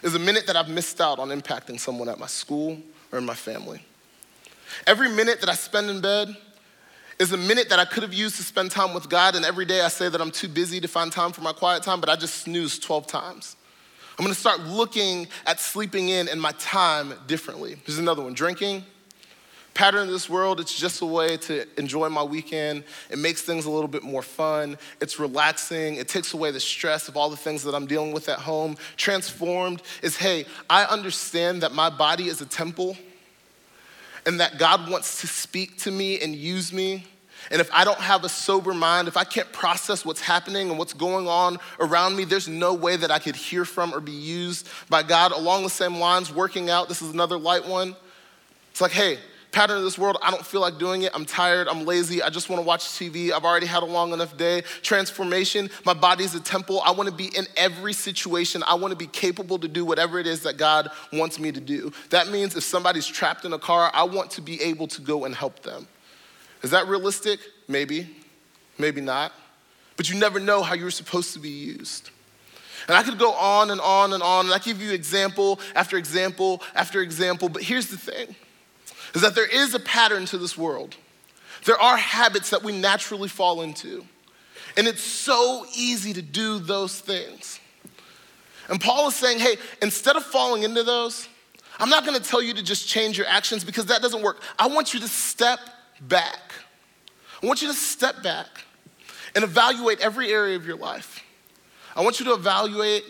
is 0.00 0.14
a 0.14 0.18
minute 0.18 0.46
that 0.46 0.56
I've 0.56 0.68
missed 0.68 1.00
out 1.00 1.18
on 1.18 1.30
impacting 1.30 1.80
someone 1.80 2.08
at 2.08 2.20
my 2.20 2.26
school 2.26 2.78
or 3.10 3.18
in 3.18 3.26
my 3.26 3.34
family. 3.34 3.84
Every 4.86 5.08
minute 5.08 5.40
that 5.40 5.48
I 5.48 5.54
spend 5.54 5.90
in 5.90 6.00
bed 6.00 6.36
is 7.18 7.32
a 7.32 7.36
minute 7.36 7.68
that 7.70 7.80
I 7.80 7.84
could 7.84 8.04
have 8.04 8.14
used 8.14 8.36
to 8.36 8.44
spend 8.44 8.70
time 8.70 8.94
with 8.94 9.08
God, 9.08 9.34
and 9.34 9.44
every 9.44 9.64
day 9.64 9.80
I 9.80 9.88
say 9.88 10.08
that 10.08 10.20
I'm 10.20 10.30
too 10.30 10.48
busy 10.48 10.80
to 10.80 10.88
find 10.88 11.10
time 11.10 11.32
for 11.32 11.40
my 11.40 11.52
quiet 11.52 11.82
time, 11.82 12.00
but 12.00 12.08
I 12.08 12.14
just 12.14 12.42
snooze 12.42 12.78
12 12.78 13.08
times. 13.08 13.56
I'm 14.18 14.24
gonna 14.24 14.36
start 14.36 14.60
looking 14.60 15.26
at 15.46 15.58
sleeping 15.58 16.10
in 16.10 16.28
and 16.28 16.40
my 16.40 16.52
time 16.52 17.14
differently. 17.26 17.76
Here's 17.84 17.98
another 17.98 18.22
one 18.22 18.34
drinking 18.34 18.84
pattern 19.74 20.02
of 20.02 20.08
this 20.08 20.30
world, 20.30 20.60
it's 20.60 20.74
just 20.74 21.02
a 21.02 21.06
way 21.06 21.36
to 21.36 21.66
enjoy 21.78 22.08
my 22.08 22.22
weekend. 22.22 22.84
It 23.10 23.18
makes 23.18 23.42
things 23.42 23.66
a 23.66 23.70
little 23.70 23.88
bit 23.88 24.02
more 24.02 24.22
fun. 24.22 24.78
It's 25.00 25.18
relaxing. 25.18 25.96
It 25.96 26.08
takes 26.08 26.32
away 26.32 26.52
the 26.52 26.60
stress 26.60 27.08
of 27.08 27.16
all 27.16 27.28
the 27.28 27.36
things 27.36 27.64
that 27.64 27.74
I'm 27.74 27.86
dealing 27.86 28.12
with 28.12 28.28
at 28.28 28.38
home. 28.38 28.76
Transformed 28.96 29.82
is 30.02 30.16
hey, 30.16 30.46
I 30.70 30.84
understand 30.84 31.62
that 31.62 31.72
my 31.72 31.90
body 31.90 32.28
is 32.28 32.40
a 32.40 32.46
temple 32.46 32.96
and 34.26 34.40
that 34.40 34.58
God 34.58 34.88
wants 34.88 35.20
to 35.20 35.26
speak 35.26 35.78
to 35.78 35.90
me 35.90 36.20
and 36.20 36.34
use 36.34 36.72
me. 36.72 37.04
And 37.50 37.60
if 37.60 37.68
I 37.72 37.84
don't 37.84 37.98
have 37.98 38.24
a 38.24 38.28
sober 38.28 38.72
mind, 38.72 39.06
if 39.06 39.18
I 39.18 39.24
can't 39.24 39.52
process 39.52 40.04
what's 40.04 40.20
happening 40.20 40.70
and 40.70 40.78
what's 40.78 40.94
going 40.94 41.28
on 41.28 41.58
around 41.78 42.16
me, 42.16 42.24
there's 42.24 42.48
no 42.48 42.72
way 42.72 42.96
that 42.96 43.10
I 43.10 43.18
could 43.18 43.36
hear 43.36 43.66
from 43.66 43.92
or 43.92 44.00
be 44.00 44.12
used 44.12 44.66
by 44.88 45.02
God. 45.02 45.32
Along 45.32 45.62
the 45.62 45.68
same 45.68 45.96
lines, 45.96 46.32
working 46.32 46.70
out, 46.70 46.88
this 46.88 47.02
is 47.02 47.10
another 47.10 47.36
light 47.36 47.66
one. 47.66 47.96
It's 48.70 48.80
like, 48.80 48.92
hey, 48.92 49.18
pattern 49.54 49.78
of 49.78 49.84
this 49.84 49.96
world, 49.96 50.18
I 50.20 50.30
don't 50.30 50.44
feel 50.44 50.60
like 50.60 50.78
doing 50.78 51.02
it. 51.02 51.12
I'm 51.14 51.24
tired. 51.24 51.68
I'm 51.68 51.86
lazy. 51.86 52.20
I 52.22 52.28
just 52.28 52.50
want 52.50 52.60
to 52.60 52.66
watch 52.66 52.84
TV. 52.86 53.30
I've 53.32 53.44
already 53.44 53.66
had 53.66 53.82
a 53.84 53.86
long 53.86 54.12
enough 54.12 54.36
day. 54.36 54.62
Transformation, 54.82 55.70
my 55.84 55.94
body's 55.94 56.34
a 56.34 56.40
temple. 56.40 56.82
I 56.84 56.90
want 56.90 57.08
to 57.08 57.14
be 57.14 57.26
in 57.26 57.46
every 57.56 57.92
situation. 57.92 58.64
I 58.66 58.74
want 58.74 58.90
to 58.90 58.96
be 58.96 59.06
capable 59.06 59.58
to 59.60 59.68
do 59.68 59.84
whatever 59.84 60.18
it 60.18 60.26
is 60.26 60.42
that 60.42 60.56
God 60.56 60.90
wants 61.12 61.38
me 61.38 61.52
to 61.52 61.60
do. 61.60 61.92
That 62.10 62.28
means 62.28 62.56
if 62.56 62.64
somebody's 62.64 63.06
trapped 63.06 63.44
in 63.44 63.52
a 63.52 63.58
car, 63.58 63.90
I 63.94 64.02
want 64.02 64.32
to 64.32 64.42
be 64.42 64.60
able 64.60 64.88
to 64.88 65.00
go 65.00 65.24
and 65.24 65.34
help 65.34 65.62
them. 65.62 65.86
Is 66.62 66.72
that 66.72 66.88
realistic? 66.88 67.38
Maybe. 67.68 68.08
Maybe 68.76 69.00
not. 69.00 69.32
But 69.96 70.10
you 70.10 70.18
never 70.18 70.40
know 70.40 70.62
how 70.62 70.74
you're 70.74 70.90
supposed 70.90 71.32
to 71.34 71.38
be 71.38 71.50
used. 71.50 72.10
And 72.88 72.96
I 72.96 73.04
could 73.04 73.18
go 73.18 73.32
on 73.32 73.70
and 73.70 73.80
on 73.80 74.12
and 74.12 74.22
on, 74.22 74.46
and 74.46 74.54
I 74.54 74.58
give 74.58 74.82
you 74.82 74.92
example 74.92 75.60
after 75.74 75.96
example 75.96 76.60
after 76.74 77.00
example, 77.00 77.48
but 77.48 77.62
here's 77.62 77.86
the 77.86 77.96
thing 77.96 78.34
is 79.14 79.22
that 79.22 79.34
there 79.34 79.46
is 79.46 79.74
a 79.74 79.80
pattern 79.80 80.26
to 80.26 80.38
this 80.38 80.58
world. 80.58 80.96
There 81.64 81.80
are 81.80 81.96
habits 81.96 82.50
that 82.50 82.62
we 82.62 82.78
naturally 82.78 83.28
fall 83.28 83.62
into. 83.62 84.04
And 84.76 84.86
it's 84.86 85.02
so 85.02 85.64
easy 85.76 86.12
to 86.12 86.22
do 86.22 86.58
those 86.58 86.98
things. 86.98 87.60
And 88.68 88.80
Paul 88.80 89.08
is 89.08 89.14
saying, 89.14 89.38
hey, 89.38 89.56
instead 89.82 90.16
of 90.16 90.24
falling 90.24 90.62
into 90.62 90.82
those, 90.82 91.28
I'm 91.78 91.88
not 91.88 92.04
gonna 92.04 92.20
tell 92.20 92.42
you 92.42 92.54
to 92.54 92.62
just 92.62 92.88
change 92.88 93.16
your 93.18 93.26
actions 93.26 93.64
because 93.64 93.86
that 93.86 94.02
doesn't 94.02 94.22
work. 94.22 94.42
I 94.58 94.66
want 94.68 94.94
you 94.94 95.00
to 95.00 95.08
step 95.08 95.60
back. 96.00 96.52
I 97.42 97.46
want 97.46 97.62
you 97.62 97.68
to 97.68 97.74
step 97.74 98.22
back 98.22 98.64
and 99.34 99.44
evaluate 99.44 100.00
every 100.00 100.30
area 100.32 100.56
of 100.56 100.66
your 100.66 100.76
life. 100.76 101.22
I 101.96 102.02
want 102.02 102.18
you 102.18 102.26
to 102.26 102.32
evaluate 102.32 103.04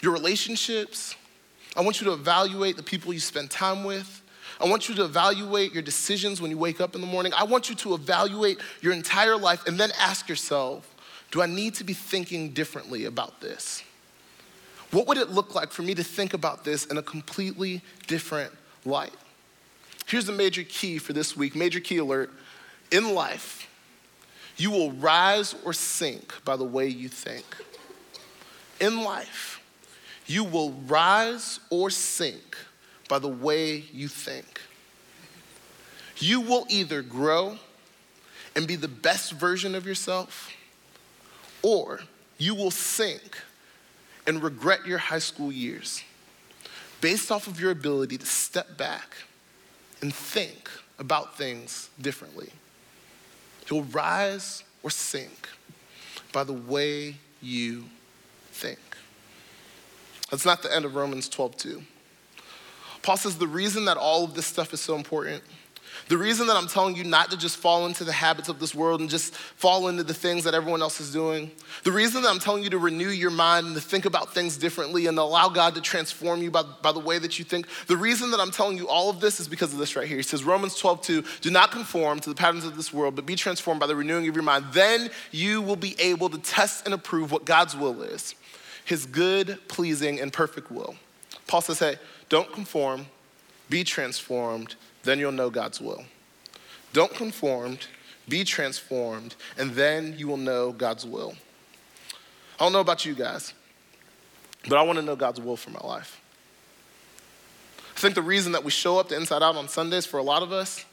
your 0.00 0.12
relationships. 0.12 1.14
I 1.76 1.82
want 1.82 2.00
you 2.00 2.06
to 2.06 2.12
evaluate 2.12 2.76
the 2.76 2.82
people 2.82 3.12
you 3.12 3.20
spend 3.20 3.50
time 3.50 3.84
with. 3.84 4.22
I 4.60 4.68
want 4.68 4.88
you 4.88 4.94
to 4.96 5.04
evaluate 5.04 5.72
your 5.72 5.82
decisions 5.82 6.40
when 6.40 6.50
you 6.50 6.58
wake 6.58 6.80
up 6.80 6.94
in 6.94 7.00
the 7.00 7.06
morning. 7.06 7.32
I 7.36 7.44
want 7.44 7.68
you 7.68 7.76
to 7.76 7.94
evaluate 7.94 8.58
your 8.80 8.92
entire 8.92 9.36
life 9.36 9.66
and 9.66 9.78
then 9.78 9.90
ask 9.98 10.28
yourself 10.28 10.94
do 11.30 11.42
I 11.42 11.46
need 11.46 11.74
to 11.74 11.84
be 11.84 11.92
thinking 11.92 12.50
differently 12.50 13.04
about 13.04 13.40
this? 13.40 13.82
What 14.90 15.06
would 15.06 15.18
it 15.18 15.28
look 15.28 15.54
like 15.54 15.70
for 15.70 15.82
me 15.82 15.94
to 15.94 16.02
think 16.02 16.32
about 16.32 16.64
this 16.64 16.86
in 16.86 16.96
a 16.96 17.02
completely 17.02 17.82
different 18.06 18.52
light? 18.86 19.12
Here's 20.06 20.24
the 20.24 20.32
major 20.32 20.62
key 20.62 20.98
for 20.98 21.12
this 21.12 21.36
week 21.36 21.54
major 21.54 21.80
key 21.80 21.98
alert. 21.98 22.30
In 22.90 23.14
life, 23.14 23.68
you 24.56 24.70
will 24.70 24.92
rise 24.92 25.54
or 25.64 25.74
sink 25.74 26.32
by 26.44 26.56
the 26.56 26.64
way 26.64 26.88
you 26.88 27.08
think. 27.08 27.44
In 28.80 29.04
life, 29.04 29.60
you 30.26 30.44
will 30.44 30.72
rise 30.86 31.60
or 31.68 31.90
sink 31.90 32.56
by 33.08 33.18
the 33.18 33.28
way 33.28 33.84
you 33.92 34.08
think. 34.08 34.60
You 36.18 36.40
will 36.40 36.66
either 36.68 37.02
grow 37.02 37.58
and 38.54 38.66
be 38.66 38.76
the 38.76 38.88
best 38.88 39.32
version 39.32 39.74
of 39.74 39.86
yourself, 39.86 40.52
or 41.62 42.00
you 42.38 42.54
will 42.54 42.70
sink 42.70 43.38
and 44.26 44.42
regret 44.42 44.86
your 44.86 44.98
high 44.98 45.20
school 45.20 45.50
years 45.50 46.02
based 47.00 47.30
off 47.30 47.46
of 47.46 47.60
your 47.60 47.70
ability 47.70 48.18
to 48.18 48.26
step 48.26 48.76
back 48.76 49.16
and 50.02 50.14
think 50.14 50.68
about 50.98 51.36
things 51.36 51.90
differently. 52.00 52.50
You'll 53.70 53.84
rise 53.84 54.64
or 54.82 54.90
sink 54.90 55.48
by 56.32 56.44
the 56.44 56.52
way 56.52 57.16
you 57.40 57.84
think. 58.52 58.78
That's 60.30 60.44
not 60.44 60.62
the 60.62 60.74
end 60.74 60.84
of 60.84 60.94
Romans 60.94 61.28
12, 61.28 61.56
2. 61.56 61.82
Paul 63.08 63.16
says 63.16 63.38
the 63.38 63.46
reason 63.46 63.86
that 63.86 63.96
all 63.96 64.22
of 64.22 64.34
this 64.34 64.44
stuff 64.44 64.74
is 64.74 64.80
so 64.82 64.94
important 64.94 65.42
the 66.08 66.18
reason 66.18 66.46
that 66.46 66.56
I'm 66.56 66.68
telling 66.68 66.94
you 66.94 67.04
not 67.04 67.30
to 67.30 67.38
just 67.38 67.56
fall 67.56 67.86
into 67.86 68.04
the 68.04 68.12
habits 68.12 68.50
of 68.50 68.60
this 68.60 68.74
world 68.74 69.00
and 69.00 69.08
just 69.08 69.34
fall 69.34 69.88
into 69.88 70.02
the 70.02 70.12
things 70.12 70.44
that 70.44 70.52
everyone 70.52 70.82
else 70.82 71.00
is 71.00 71.10
doing, 71.10 71.50
the 71.84 71.90
reason 71.92 72.22
that 72.22 72.28
I'm 72.28 72.38
telling 72.38 72.62
you 72.62 72.70
to 72.70 72.78
renew 72.78 73.08
your 73.08 73.30
mind 73.30 73.66
and 73.66 73.74
to 73.74 73.80
think 73.80 74.04
about 74.04 74.34
things 74.34 74.58
differently 74.58 75.06
and 75.06 75.18
allow 75.18 75.48
God 75.48 75.74
to 75.74 75.80
transform 75.80 76.42
you 76.42 76.50
by, 76.50 76.62
by 76.82 76.92
the 76.92 77.00
way 77.00 77.18
that 77.18 77.38
you 77.38 77.44
think, 77.44 77.66
the 77.86 77.96
reason 77.96 78.30
that 78.30 78.40
I'm 78.40 78.50
telling 78.50 78.76
you 78.76 78.88
all 78.88 79.10
of 79.10 79.20
this 79.20 79.40
is 79.40 79.48
because 79.48 79.72
of 79.72 79.78
this 79.78 79.96
right 79.96 80.06
here. 80.06 80.18
He 80.18 80.22
says, 80.22 80.44
Romans 80.44 80.76
12, 80.76 81.02
2, 81.02 81.24
do 81.40 81.50
not 81.50 81.72
conform 81.72 82.20
to 82.20 82.28
the 82.28 82.36
patterns 82.36 82.64
of 82.64 82.76
this 82.76 82.92
world, 82.92 83.16
but 83.16 83.26
be 83.26 83.34
transformed 83.34 83.80
by 83.80 83.86
the 83.86 83.96
renewing 83.96 84.28
of 84.28 84.34
your 84.34 84.44
mind. 84.44 84.66
Then 84.72 85.10
you 85.30 85.62
will 85.62 85.76
be 85.76 85.94
able 85.98 86.28
to 86.30 86.38
test 86.38 86.84
and 86.84 86.94
approve 86.94 87.32
what 87.32 87.44
God's 87.44 87.74
will 87.74 88.02
is, 88.02 88.34
his 88.84 89.06
good, 89.06 89.58
pleasing, 89.68 90.20
and 90.20 90.32
perfect 90.32 90.70
will. 90.70 90.94
Paul 91.46 91.62
says, 91.62 91.78
hey, 91.78 91.96
don't 92.28 92.52
conform, 92.52 93.06
be 93.68 93.84
transformed 93.84 94.76
then 95.08 95.18
you'll 95.18 95.32
know 95.32 95.48
God's 95.48 95.80
will. 95.80 96.04
Don't 96.92 97.14
conform, 97.14 97.78
be 98.28 98.44
transformed, 98.44 99.36
and 99.56 99.70
then 99.70 100.14
you 100.18 100.28
will 100.28 100.36
know 100.36 100.72
God's 100.72 101.06
will. 101.06 101.34
I 102.60 102.64
don't 102.64 102.72
know 102.72 102.80
about 102.80 103.06
you 103.06 103.14
guys, 103.14 103.54
but 104.68 104.76
I 104.78 104.82
want 104.82 104.98
to 104.98 105.04
know 105.04 105.16
God's 105.16 105.40
will 105.40 105.56
for 105.56 105.70
my 105.70 105.80
life. 105.80 106.20
I 107.96 108.00
think 108.00 108.14
the 108.14 108.22
reason 108.22 108.52
that 108.52 108.64
we 108.64 108.70
show 108.70 108.98
up 108.98 109.08
to 109.08 109.16
Inside 109.16 109.42
Out 109.42 109.56
on 109.56 109.66
Sundays 109.66 110.06
for 110.06 110.18
a 110.18 110.22
lot 110.22 110.42
of 110.42 110.52
us 110.52 110.84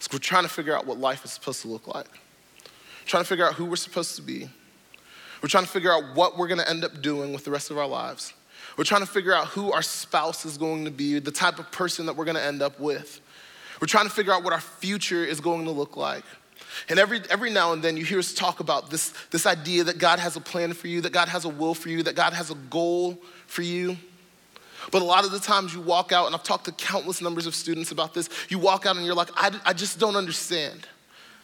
is 0.00 0.08
we're 0.12 0.18
trying 0.18 0.44
to 0.44 0.48
figure 0.48 0.76
out 0.76 0.86
what 0.86 0.98
life 0.98 1.24
is 1.24 1.32
supposed 1.32 1.62
to 1.62 1.68
look 1.68 1.86
like. 1.88 2.08
We're 2.08 3.06
trying 3.06 3.24
to 3.24 3.28
figure 3.28 3.46
out 3.46 3.54
who 3.54 3.64
we're 3.64 3.76
supposed 3.76 4.16
to 4.16 4.22
be. 4.22 4.48
We're 5.42 5.48
trying 5.48 5.64
to 5.64 5.70
figure 5.70 5.92
out 5.92 6.14
what 6.14 6.38
we're 6.38 6.46
going 6.46 6.60
to 6.60 6.68
end 6.68 6.84
up 6.84 7.02
doing 7.02 7.32
with 7.32 7.44
the 7.44 7.50
rest 7.50 7.70
of 7.72 7.78
our 7.78 7.88
lives. 7.88 8.34
We're 8.76 8.84
trying 8.84 9.02
to 9.02 9.06
figure 9.06 9.34
out 9.34 9.48
who 9.48 9.72
our 9.72 9.82
spouse 9.82 10.44
is 10.44 10.56
going 10.56 10.84
to 10.84 10.90
be, 10.90 11.18
the 11.18 11.30
type 11.30 11.58
of 11.58 11.70
person 11.70 12.06
that 12.06 12.16
we're 12.16 12.24
going 12.24 12.36
to 12.36 12.42
end 12.42 12.62
up 12.62 12.80
with. 12.80 13.20
We're 13.80 13.86
trying 13.86 14.06
to 14.06 14.14
figure 14.14 14.32
out 14.32 14.44
what 14.44 14.52
our 14.52 14.60
future 14.60 15.24
is 15.24 15.40
going 15.40 15.64
to 15.64 15.70
look 15.70 15.96
like. 15.96 16.24
And 16.88 16.98
every, 16.98 17.20
every 17.28 17.50
now 17.50 17.72
and 17.72 17.82
then 17.82 17.96
you 17.96 18.04
hear 18.04 18.18
us 18.18 18.32
talk 18.32 18.60
about 18.60 18.90
this, 18.90 19.12
this 19.30 19.46
idea 19.46 19.84
that 19.84 19.98
God 19.98 20.18
has 20.18 20.36
a 20.36 20.40
plan 20.40 20.72
for 20.72 20.88
you, 20.88 21.00
that 21.02 21.12
God 21.12 21.28
has 21.28 21.44
a 21.44 21.48
will 21.48 21.74
for 21.74 21.88
you, 21.88 22.02
that 22.04 22.16
God 22.16 22.32
has 22.32 22.50
a 22.50 22.54
goal 22.54 23.18
for 23.46 23.62
you. 23.62 23.96
But 24.90 25.02
a 25.02 25.04
lot 25.04 25.24
of 25.24 25.32
the 25.32 25.38
times 25.38 25.74
you 25.74 25.80
walk 25.80 26.12
out, 26.12 26.26
and 26.26 26.34
I've 26.34 26.42
talked 26.42 26.64
to 26.64 26.72
countless 26.72 27.20
numbers 27.20 27.46
of 27.46 27.54
students 27.54 27.92
about 27.92 28.14
this, 28.14 28.28
you 28.48 28.58
walk 28.58 28.86
out 28.86 28.96
and 28.96 29.04
you're 29.04 29.14
like, 29.14 29.30
I, 29.34 29.50
I 29.64 29.72
just 29.72 29.98
don't 29.98 30.16
understand. 30.16 30.86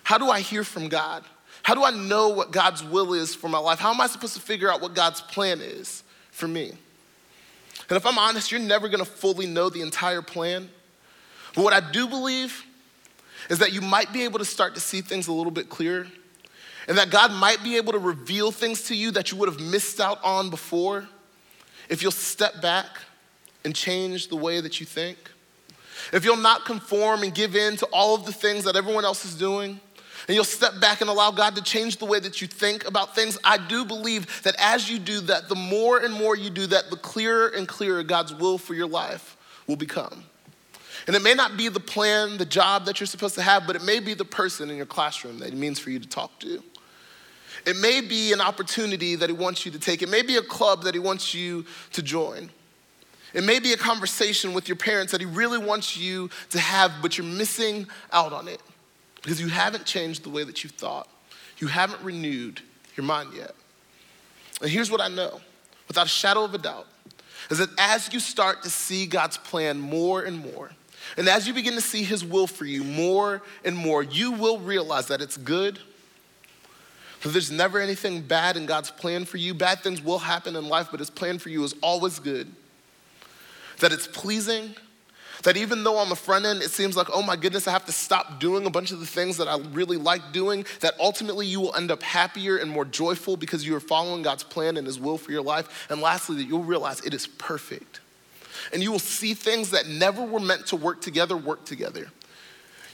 How 0.02 0.18
do 0.18 0.28
I 0.28 0.40
hear 0.40 0.64
from 0.64 0.88
God? 0.88 1.24
How 1.62 1.74
do 1.74 1.84
I 1.84 1.90
know 1.90 2.28
what 2.30 2.50
God's 2.50 2.82
will 2.82 3.14
is 3.14 3.34
for 3.34 3.48
my 3.48 3.58
life? 3.58 3.78
How 3.78 3.92
am 3.92 4.00
I 4.00 4.06
supposed 4.06 4.34
to 4.34 4.40
figure 4.40 4.70
out 4.70 4.80
what 4.80 4.94
God's 4.94 5.20
plan 5.20 5.60
is 5.60 6.02
for 6.30 6.48
me? 6.48 6.72
And 7.88 7.96
if 7.96 8.06
I'm 8.06 8.18
honest, 8.18 8.50
you're 8.50 8.60
never 8.60 8.88
gonna 8.88 9.04
fully 9.04 9.46
know 9.46 9.70
the 9.70 9.82
entire 9.82 10.22
plan 10.22 10.70
but 11.54 11.64
what 11.64 11.72
I 11.72 11.80
do 11.80 12.06
believe 12.06 12.64
is 13.50 13.58
that 13.58 13.72
you 13.72 13.80
might 13.80 14.12
be 14.12 14.22
able 14.22 14.38
to 14.38 14.44
start 14.44 14.74
to 14.74 14.80
see 14.80 15.00
things 15.00 15.26
a 15.28 15.32
little 15.32 15.50
bit 15.50 15.68
clearer, 15.68 16.06
and 16.86 16.96
that 16.96 17.10
God 17.10 17.32
might 17.32 17.62
be 17.64 17.76
able 17.76 17.92
to 17.92 17.98
reveal 17.98 18.52
things 18.52 18.84
to 18.84 18.94
you 18.94 19.10
that 19.12 19.32
you 19.32 19.38
would 19.38 19.48
have 19.48 19.60
missed 19.60 20.00
out 20.00 20.22
on 20.22 20.50
before 20.50 21.08
if 21.88 22.00
you'll 22.00 22.12
step 22.12 22.62
back 22.62 22.86
and 23.64 23.74
change 23.74 24.28
the 24.28 24.36
way 24.36 24.60
that 24.60 24.78
you 24.78 24.86
think. 24.86 25.18
If 26.12 26.24
you'll 26.24 26.36
not 26.36 26.64
conform 26.64 27.24
and 27.24 27.34
give 27.34 27.56
in 27.56 27.76
to 27.78 27.86
all 27.86 28.14
of 28.14 28.24
the 28.24 28.32
things 28.32 28.62
that 28.64 28.76
everyone 28.76 29.04
else 29.04 29.24
is 29.24 29.34
doing, 29.34 29.80
and 30.26 30.34
you'll 30.34 30.44
step 30.44 30.80
back 30.80 31.00
and 31.00 31.08
allow 31.08 31.30
God 31.30 31.54
to 31.56 31.62
change 31.62 31.98
the 31.98 32.04
way 32.04 32.18
that 32.18 32.40
you 32.40 32.48
think 32.48 32.86
about 32.86 33.14
things, 33.14 33.38
I 33.44 33.58
do 33.58 33.84
believe 33.84 34.42
that 34.42 34.56
as 34.58 34.90
you 34.90 34.98
do 34.98 35.20
that, 35.22 35.48
the 35.48 35.54
more 35.54 35.98
and 35.98 36.12
more 36.12 36.36
you 36.36 36.50
do 36.50 36.66
that, 36.66 36.90
the 36.90 36.96
clearer 36.96 37.48
and 37.48 37.68
clearer 37.68 38.02
God's 38.02 38.34
will 38.34 38.58
for 38.58 38.74
your 38.74 38.88
life 38.88 39.36
will 39.66 39.76
become. 39.76 40.24
And 41.06 41.16
it 41.16 41.22
may 41.22 41.34
not 41.34 41.56
be 41.56 41.68
the 41.68 41.80
plan, 41.80 42.36
the 42.36 42.44
job 42.44 42.84
that 42.86 43.00
you're 43.00 43.06
supposed 43.06 43.34
to 43.36 43.42
have, 43.42 43.66
but 43.66 43.76
it 43.76 43.84
may 43.84 44.00
be 44.00 44.14
the 44.14 44.24
person 44.24 44.70
in 44.70 44.76
your 44.76 44.86
classroom 44.86 45.38
that 45.38 45.48
it 45.48 45.56
means 45.56 45.78
for 45.78 45.90
you 45.90 45.98
to 45.98 46.08
talk 46.08 46.38
to. 46.40 46.62
It 47.64 47.76
may 47.76 48.00
be 48.00 48.32
an 48.32 48.40
opportunity 48.40 49.14
that 49.14 49.28
he 49.28 49.34
wants 49.34 49.64
you 49.64 49.72
to 49.72 49.78
take. 49.78 50.02
It 50.02 50.08
may 50.08 50.22
be 50.22 50.36
a 50.36 50.42
club 50.42 50.82
that 50.82 50.94
he 50.94 51.00
wants 51.00 51.34
you 51.34 51.64
to 51.92 52.02
join. 52.02 52.50
It 53.34 53.44
may 53.44 53.58
be 53.58 53.72
a 53.72 53.76
conversation 53.76 54.52
with 54.52 54.68
your 54.68 54.76
parents 54.76 55.12
that 55.12 55.20
he 55.20 55.26
really 55.26 55.58
wants 55.58 55.96
you 55.96 56.30
to 56.50 56.58
have, 56.58 56.92
but 57.02 57.18
you're 57.18 57.26
missing 57.26 57.86
out 58.12 58.32
on 58.32 58.48
it 58.48 58.60
because 59.22 59.40
you 59.40 59.48
haven't 59.48 59.84
changed 59.84 60.24
the 60.24 60.30
way 60.30 60.44
that 60.44 60.64
you 60.64 60.70
thought. 60.70 61.08
You 61.58 61.66
haven't 61.66 62.02
renewed 62.02 62.60
your 62.96 63.04
mind 63.04 63.30
yet. 63.34 63.54
And 64.60 64.70
here's 64.70 64.90
what 64.90 65.00
I 65.00 65.08
know 65.08 65.40
without 65.86 66.06
a 66.06 66.10
shadow 66.10 66.44
of 66.44 66.54
a 66.54 66.58
doubt 66.58 66.86
is 67.50 67.58
that 67.58 67.70
as 67.78 68.12
you 68.12 68.20
start 68.20 68.62
to 68.62 68.70
see 68.70 69.06
God's 69.06 69.38
plan 69.38 69.80
more 69.80 70.22
and 70.22 70.38
more, 70.38 70.70
and 71.16 71.28
as 71.28 71.48
you 71.48 71.54
begin 71.54 71.74
to 71.74 71.80
see 71.80 72.02
His 72.02 72.24
will 72.24 72.46
for 72.46 72.64
you 72.64 72.84
more 72.84 73.42
and 73.64 73.76
more, 73.76 74.02
you 74.02 74.32
will 74.32 74.58
realize 74.58 75.06
that 75.08 75.20
it's 75.22 75.36
good, 75.36 75.78
that 77.22 77.30
there's 77.30 77.50
never 77.50 77.80
anything 77.80 78.20
bad 78.20 78.56
in 78.56 78.66
God's 78.66 78.90
plan 78.90 79.24
for 79.24 79.38
you. 79.38 79.54
Bad 79.54 79.80
things 79.80 80.02
will 80.02 80.18
happen 80.18 80.54
in 80.56 80.68
life, 80.68 80.88
but 80.90 81.00
His 81.00 81.10
plan 81.10 81.38
for 81.38 81.48
you 81.48 81.64
is 81.64 81.74
always 81.82 82.18
good. 82.18 82.52
That 83.80 83.92
it's 83.92 84.06
pleasing, 84.06 84.74
that 85.42 85.56
even 85.56 85.84
though 85.84 85.96
on 85.96 86.08
the 86.08 86.16
front 86.16 86.44
end 86.44 86.62
it 86.62 86.70
seems 86.70 86.96
like, 86.96 87.08
oh 87.12 87.22
my 87.22 87.36
goodness, 87.36 87.66
I 87.68 87.72
have 87.72 87.86
to 87.86 87.92
stop 87.92 88.40
doing 88.40 88.66
a 88.66 88.70
bunch 88.70 88.90
of 88.90 89.00
the 89.00 89.06
things 89.06 89.36
that 89.36 89.48
I 89.48 89.58
really 89.72 89.96
like 89.96 90.32
doing, 90.32 90.64
that 90.80 90.94
ultimately 91.00 91.46
you 91.46 91.60
will 91.60 91.74
end 91.74 91.90
up 91.90 92.02
happier 92.02 92.56
and 92.56 92.70
more 92.70 92.84
joyful 92.84 93.36
because 93.36 93.66
you 93.66 93.74
are 93.76 93.80
following 93.80 94.22
God's 94.22 94.44
plan 94.44 94.76
and 94.76 94.86
His 94.86 94.98
will 94.98 95.18
for 95.18 95.32
your 95.32 95.42
life. 95.42 95.86
And 95.90 96.00
lastly, 96.00 96.36
that 96.36 96.44
you'll 96.44 96.64
realize 96.64 97.00
it 97.00 97.14
is 97.14 97.26
perfect 97.26 98.00
and 98.72 98.82
you 98.82 98.90
will 98.90 98.98
see 98.98 99.34
things 99.34 99.70
that 99.70 99.88
never 99.88 100.22
were 100.22 100.40
meant 100.40 100.66
to 100.66 100.76
work 100.76 101.00
together 101.00 101.36
work 101.36 101.64
together. 101.64 102.08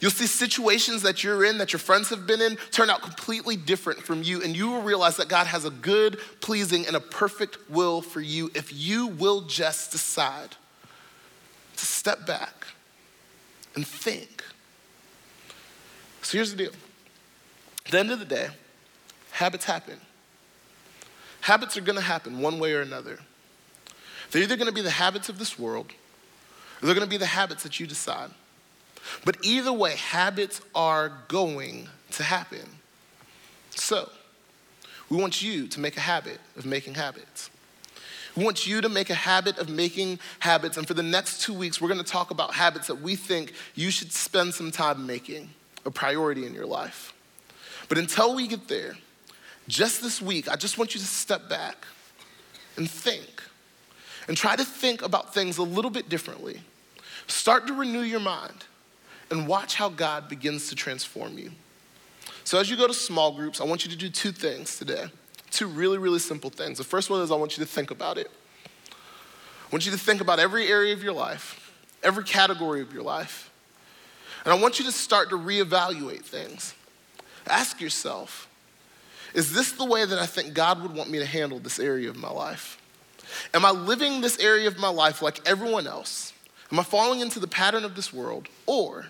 You'll 0.00 0.11
see 0.11 0.26
situations 0.26 1.02
that 1.02 1.24
you're 1.24 1.44
in, 1.44 1.59
that 1.59 1.72
your 1.72 1.80
friends 1.80 2.11
have 2.11 2.26
been 2.26 2.42
in, 2.42 2.57
turn 2.72 2.90
out 2.90 3.00
completely 3.00 3.57
different 3.57 4.00
from 4.00 4.22
you, 4.22 4.42
and 4.42 4.54
you 4.54 4.68
will 4.68 4.83
realize 4.83 5.16
that 5.16 5.28
God 5.28 5.46
has 5.46 5.64
a 5.64 5.70
good, 5.70 6.18
pleasing, 6.40 6.87
and 6.87 6.94
a 6.94 7.00
perfect 7.00 7.70
will 7.70 8.02
for 8.02 8.20
you 8.20 8.50
if 8.54 8.72
you 8.72 9.07
will 9.07 9.42
just 9.42 9.92
decide 9.92 10.57
to 11.76 11.87
step 11.87 12.26
back 12.26 12.66
and 13.74 13.87
think. 13.87 14.44
So 16.22 16.38
here's 16.38 16.50
the 16.50 16.56
deal 16.56 16.72
at 17.84 17.90
the 17.90 17.98
end 17.98 18.10
of 18.10 18.18
the 18.18 18.24
day, 18.24 18.48
habits 19.32 19.64
happen. 19.64 20.00
Habits 21.42 21.76
are 21.76 21.82
gonna 21.82 22.00
happen 22.00 22.40
one 22.40 22.58
way 22.58 22.72
or 22.72 22.80
another. 22.80 23.18
They're 24.30 24.42
either 24.42 24.56
gonna 24.56 24.72
be 24.72 24.80
the 24.80 24.90
habits 24.90 25.28
of 25.28 25.38
this 25.38 25.58
world, 25.58 25.92
or 26.80 26.87
they're 26.87 26.94
gonna 26.94 27.06
be 27.06 27.18
the 27.18 27.26
habits 27.26 27.62
that 27.62 27.78
you 27.78 27.87
decide. 27.87 28.30
But 29.24 29.37
either 29.42 29.72
way, 29.72 29.96
habits 29.96 30.60
are 30.74 31.12
going 31.28 31.88
to 32.12 32.22
happen. 32.22 32.78
So, 33.70 34.10
we 35.10 35.16
want 35.16 35.42
you 35.42 35.66
to 35.68 35.80
make 35.80 35.96
a 35.96 36.00
habit 36.00 36.40
of 36.56 36.64
making 36.64 36.94
habits. 36.94 37.50
We 38.36 38.44
want 38.44 38.66
you 38.66 38.80
to 38.80 38.88
make 38.88 39.10
a 39.10 39.14
habit 39.14 39.58
of 39.58 39.68
making 39.68 40.18
habits. 40.40 40.76
And 40.76 40.86
for 40.86 40.94
the 40.94 41.02
next 41.02 41.42
two 41.42 41.54
weeks, 41.54 41.80
we're 41.80 41.88
gonna 41.88 42.02
talk 42.02 42.30
about 42.30 42.54
habits 42.54 42.88
that 42.88 43.00
we 43.00 43.16
think 43.16 43.52
you 43.74 43.90
should 43.90 44.12
spend 44.12 44.54
some 44.54 44.70
time 44.70 45.06
making 45.06 45.50
a 45.84 45.90
priority 45.90 46.46
in 46.46 46.54
your 46.54 46.66
life. 46.66 47.12
But 47.88 47.98
until 47.98 48.34
we 48.34 48.48
get 48.48 48.68
there, 48.68 48.96
just 49.68 50.02
this 50.02 50.20
week, 50.20 50.48
I 50.48 50.56
just 50.56 50.78
want 50.78 50.94
you 50.94 51.00
to 51.00 51.06
step 51.06 51.48
back 51.48 51.86
and 52.76 52.90
think 52.90 53.42
and 54.26 54.36
try 54.36 54.56
to 54.56 54.64
think 54.64 55.02
about 55.02 55.32
things 55.32 55.58
a 55.58 55.62
little 55.62 55.90
bit 55.90 56.08
differently. 56.08 56.60
Start 57.26 57.66
to 57.68 57.74
renew 57.74 58.00
your 58.00 58.20
mind 58.20 58.64
and 59.30 59.46
watch 59.46 59.74
how 59.74 59.88
God 59.88 60.28
begins 60.28 60.68
to 60.68 60.74
transform 60.74 61.38
you. 61.38 61.52
So, 62.44 62.58
as 62.58 62.68
you 62.68 62.76
go 62.76 62.86
to 62.86 62.94
small 62.94 63.32
groups, 63.32 63.60
I 63.60 63.64
want 63.64 63.84
you 63.84 63.90
to 63.90 63.96
do 63.96 64.10
two 64.10 64.32
things 64.32 64.78
today. 64.78 65.06
Two 65.54 65.68
really, 65.68 65.98
really 65.98 66.18
simple 66.18 66.50
things. 66.50 66.78
The 66.78 66.84
first 66.84 67.10
one 67.10 67.20
is 67.20 67.30
I 67.30 67.36
want 67.36 67.56
you 67.56 67.64
to 67.64 67.70
think 67.70 67.92
about 67.92 68.18
it. 68.18 68.28
I 68.90 69.68
want 69.70 69.86
you 69.86 69.92
to 69.92 69.98
think 69.98 70.20
about 70.20 70.40
every 70.40 70.66
area 70.66 70.92
of 70.92 71.00
your 71.00 71.12
life, 71.12 71.72
every 72.02 72.24
category 72.24 72.80
of 72.80 72.92
your 72.92 73.04
life. 73.04 73.52
And 74.44 74.52
I 74.52 74.58
want 74.58 74.80
you 74.80 74.84
to 74.86 74.90
start 74.90 75.30
to 75.30 75.36
reevaluate 75.36 76.22
things. 76.22 76.74
Ask 77.46 77.80
yourself, 77.80 78.48
is 79.32 79.52
this 79.52 79.70
the 79.70 79.84
way 79.84 80.04
that 80.04 80.18
I 80.18 80.26
think 80.26 80.54
God 80.54 80.82
would 80.82 80.92
want 80.92 81.08
me 81.08 81.20
to 81.20 81.24
handle 81.24 81.60
this 81.60 81.78
area 81.78 82.10
of 82.10 82.16
my 82.16 82.30
life? 82.30 82.76
Am 83.54 83.64
I 83.64 83.70
living 83.70 84.22
this 84.22 84.40
area 84.40 84.66
of 84.66 84.76
my 84.78 84.88
life 84.88 85.22
like 85.22 85.40
everyone 85.48 85.86
else? 85.86 86.32
Am 86.72 86.80
I 86.80 86.82
falling 86.82 87.20
into 87.20 87.38
the 87.38 87.46
pattern 87.46 87.84
of 87.84 87.94
this 87.94 88.12
world? 88.12 88.48
Or 88.66 89.06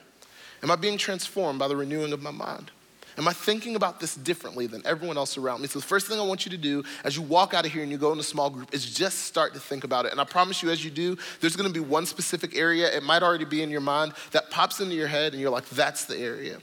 am 0.62 0.70
I 0.70 0.76
being 0.76 0.98
transformed 0.98 1.59
by 1.59 1.68
the 1.68 1.76
renewing 1.76 2.12
of 2.12 2.20
my 2.20 2.30
mind? 2.30 2.70
Am 3.16 3.29
I 3.29 3.33
thinking 3.33 3.77
about 3.77 4.00
this 4.00 4.16
differently 4.16 4.66
than 4.66 4.83
everyone 4.85 5.16
else 5.16 5.38
around 5.38 5.61
me? 5.61 5.68
So, 5.68 5.79
the 5.79 5.87
first 5.87 6.09
thing 6.09 6.18
I 6.18 6.22
want 6.24 6.44
you 6.44 6.50
to 6.50 6.57
do 6.57 6.83
as 7.05 7.16
you 7.16 7.22
walk 7.22 7.55
out 7.55 7.64
of 7.64 7.72
here 7.72 7.83
and 7.83 7.92
you 7.92 7.98
go 7.98 8.12
in 8.12 8.18
a 8.18 8.24
small 8.24 8.50
group 8.50 8.74
is 8.74 8.92
just 8.92 9.20
start 9.20 9.55
to 9.55 9.61
think 9.61 9.85
about 9.85 10.05
it. 10.05 10.12
And 10.12 10.20
I 10.20 10.24
promise 10.24 10.62
you, 10.62 10.70
as 10.70 10.85
you 10.85 10.90
do, 10.90 11.16
there's 11.40 11.55
gonna 11.55 11.70
be 11.70 11.81
one 11.81 12.07
specific 12.07 12.57
area, 12.57 12.94
it 12.94 13.05
might 13.05 13.22
already 13.22 13.44
be 13.44 13.62
in 13.62 13.70
your 13.70 13.81
mind, 13.81 14.14
that 14.33 14.50
pops 14.50 14.81
into 14.81 14.94
your 14.94 15.07
head, 15.07 15.33
and 15.33 15.40
you're 15.40 15.50
like, 15.50 15.68
that's 15.70 16.07
the 16.07 16.18
area. 16.18 16.59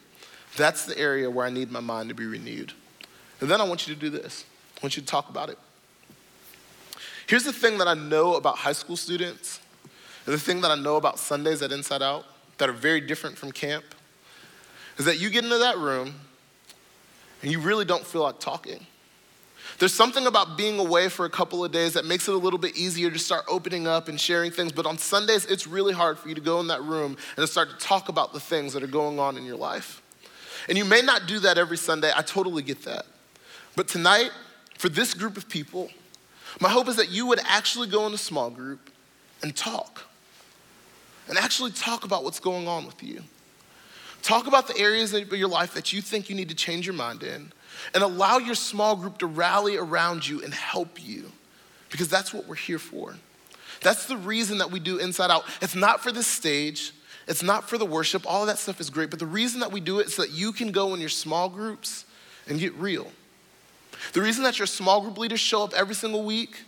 That's 0.57 0.85
the 0.85 0.97
area 0.97 1.29
where 1.29 1.45
I 1.45 1.49
need 1.49 1.71
my 1.71 1.79
mind 1.79 2.09
to 2.09 2.15
be 2.15 2.25
renewed. 2.25 2.73
And 3.39 3.49
then 3.49 3.61
I 3.61 3.63
want 3.63 3.87
you 3.87 3.93
to 3.93 3.99
do 3.99 4.09
this 4.09 4.45
I 4.77 4.85
want 4.85 4.97
you 4.97 5.01
to 5.01 5.07
talk 5.07 5.29
about 5.29 5.49
it. 5.49 5.59
Here's 7.27 7.43
the 7.43 7.53
thing 7.53 7.77
that 7.77 7.87
I 7.87 7.93
know 7.93 8.33
about 8.33 8.57
high 8.57 8.73
school 8.73 8.97
students, 8.97 9.59
and 10.25 10.33
the 10.33 10.39
thing 10.39 10.59
that 10.61 10.71
I 10.71 10.75
know 10.75 10.97
about 10.97 11.17
Sundays 11.17 11.61
at 11.61 11.71
Inside 11.71 12.01
Out 12.01 12.25
that 12.57 12.67
are 12.67 12.73
very 12.73 12.99
different 12.99 13.37
from 13.37 13.51
camp, 13.51 13.85
is 14.97 15.05
that 15.05 15.19
you 15.19 15.29
get 15.29 15.43
into 15.43 15.59
that 15.59 15.77
room 15.77 16.15
and 17.41 17.51
you 17.51 17.59
really 17.59 17.85
don't 17.85 18.05
feel 18.05 18.23
like 18.23 18.39
talking. 18.39 18.85
There's 19.79 19.93
something 19.93 20.27
about 20.27 20.57
being 20.57 20.79
away 20.79 21.09
for 21.09 21.25
a 21.25 21.29
couple 21.29 21.65
of 21.65 21.71
days 21.71 21.93
that 21.93 22.05
makes 22.05 22.27
it 22.27 22.35
a 22.35 22.37
little 22.37 22.59
bit 22.59 22.75
easier 22.75 23.09
to 23.09 23.17
start 23.17 23.45
opening 23.47 23.87
up 23.87 24.09
and 24.09 24.19
sharing 24.19 24.51
things. 24.51 24.71
But 24.71 24.85
on 24.85 24.97
Sundays, 24.97 25.45
it's 25.45 25.65
really 25.65 25.93
hard 25.93 26.19
for 26.19 26.29
you 26.29 26.35
to 26.35 26.41
go 26.41 26.59
in 26.59 26.67
that 26.67 26.83
room 26.83 27.17
and 27.35 27.37
to 27.37 27.47
start 27.47 27.69
to 27.71 27.77
talk 27.77 28.09
about 28.09 28.33
the 28.33 28.39
things 28.39 28.73
that 28.73 28.83
are 28.83 28.87
going 28.87 29.17
on 29.17 29.37
in 29.37 29.45
your 29.45 29.55
life. 29.55 30.01
And 30.69 30.77
you 30.77 30.85
may 30.85 31.01
not 31.01 31.25
do 31.25 31.39
that 31.39 31.57
every 31.57 31.77
Sunday. 31.77 32.11
I 32.15 32.21
totally 32.21 32.61
get 32.61 32.83
that. 32.83 33.05
But 33.75 33.87
tonight, 33.87 34.31
for 34.77 34.89
this 34.89 35.13
group 35.13 35.37
of 35.37 35.49
people, 35.49 35.89
my 36.59 36.69
hope 36.69 36.87
is 36.87 36.97
that 36.97 37.09
you 37.09 37.25
would 37.27 37.39
actually 37.45 37.87
go 37.87 38.05
in 38.05 38.13
a 38.13 38.17
small 38.17 38.49
group 38.49 38.91
and 39.41 39.55
talk. 39.55 40.03
And 41.27 41.37
actually 41.37 41.71
talk 41.71 42.03
about 42.03 42.23
what's 42.23 42.39
going 42.39 42.67
on 42.67 42.85
with 42.85 43.01
you. 43.01 43.23
Talk 44.21 44.47
about 44.47 44.67
the 44.67 44.77
areas 44.77 45.13
of 45.13 45.31
your 45.33 45.47
life 45.47 45.73
that 45.73 45.91
you 45.93 46.01
think 46.01 46.29
you 46.29 46.35
need 46.35 46.49
to 46.49 46.55
change 46.55 46.85
your 46.85 46.95
mind 46.95 47.23
in, 47.23 47.51
and 47.93 48.03
allow 48.03 48.37
your 48.37 48.55
small 48.55 48.95
group 48.95 49.17
to 49.19 49.25
rally 49.25 49.77
around 49.77 50.27
you 50.27 50.43
and 50.43 50.53
help 50.53 51.03
you, 51.03 51.31
because 51.89 52.07
that's 52.07 52.33
what 52.33 52.47
we're 52.47 52.55
here 52.55 52.79
for. 52.79 53.15
That's 53.81 54.05
the 54.05 54.17
reason 54.17 54.59
that 54.59 54.69
we 54.69 54.79
do 54.79 54.99
Inside 54.99 55.31
Out. 55.31 55.43
It's 55.61 55.75
not 55.75 56.03
for 56.03 56.11
the 56.11 56.21
stage, 56.21 56.93
it's 57.27 57.41
not 57.41 57.67
for 57.67 57.77
the 57.77 57.85
worship, 57.85 58.23
all 58.27 58.41
of 58.41 58.47
that 58.47 58.59
stuff 58.59 58.79
is 58.79 58.89
great, 58.89 59.09
but 59.09 59.19
the 59.19 59.25
reason 59.25 59.59
that 59.61 59.71
we 59.71 59.79
do 59.79 59.99
it 59.99 60.07
is 60.07 60.15
so 60.15 60.21
that 60.21 60.31
you 60.31 60.51
can 60.51 60.71
go 60.71 60.93
in 60.93 60.99
your 60.99 61.09
small 61.09 61.49
groups 61.49 62.05
and 62.47 62.59
get 62.59 62.73
real. 62.75 63.07
The 64.13 64.21
reason 64.21 64.43
that 64.43 64.59
your 64.59 64.67
small 64.67 65.01
group 65.01 65.17
leaders 65.17 65.39
show 65.39 65.63
up 65.63 65.73
every 65.73 65.95
single 65.95 66.23
week 66.23 66.63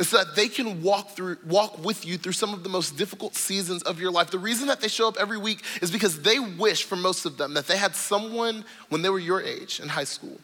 is 0.00 0.08
so 0.08 0.16
that 0.16 0.34
they 0.34 0.48
can 0.48 0.82
walk 0.82 1.10
through 1.10 1.36
walk 1.46 1.84
with 1.84 2.06
you 2.06 2.16
through 2.16 2.32
some 2.32 2.54
of 2.54 2.62
the 2.64 2.68
most 2.68 2.96
difficult 2.96 3.36
seasons 3.36 3.82
of 3.82 4.00
your 4.00 4.10
life. 4.10 4.30
The 4.30 4.38
reason 4.38 4.66
that 4.68 4.80
they 4.80 4.88
show 4.88 5.06
up 5.06 5.16
every 5.20 5.38
week 5.38 5.62
is 5.82 5.90
because 5.90 6.22
they 6.22 6.40
wish 6.40 6.84
for 6.84 6.96
most 6.96 7.26
of 7.26 7.36
them 7.36 7.54
that 7.54 7.66
they 7.66 7.76
had 7.76 7.94
someone 7.94 8.64
when 8.88 9.02
they 9.02 9.10
were 9.10 9.18
your 9.18 9.42
age 9.42 9.78
in 9.78 9.88
high 9.88 10.04
school 10.04 10.40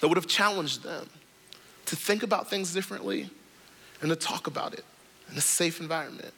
that 0.00 0.08
would 0.08 0.16
have 0.16 0.28
challenged 0.28 0.84
them 0.84 1.10
to 1.86 1.96
think 1.96 2.22
about 2.22 2.48
things 2.48 2.72
differently 2.72 3.28
and 4.00 4.08
to 4.08 4.16
talk 4.16 4.46
about 4.46 4.72
it 4.72 4.84
in 5.30 5.36
a 5.36 5.40
safe 5.40 5.80
environment. 5.80 6.32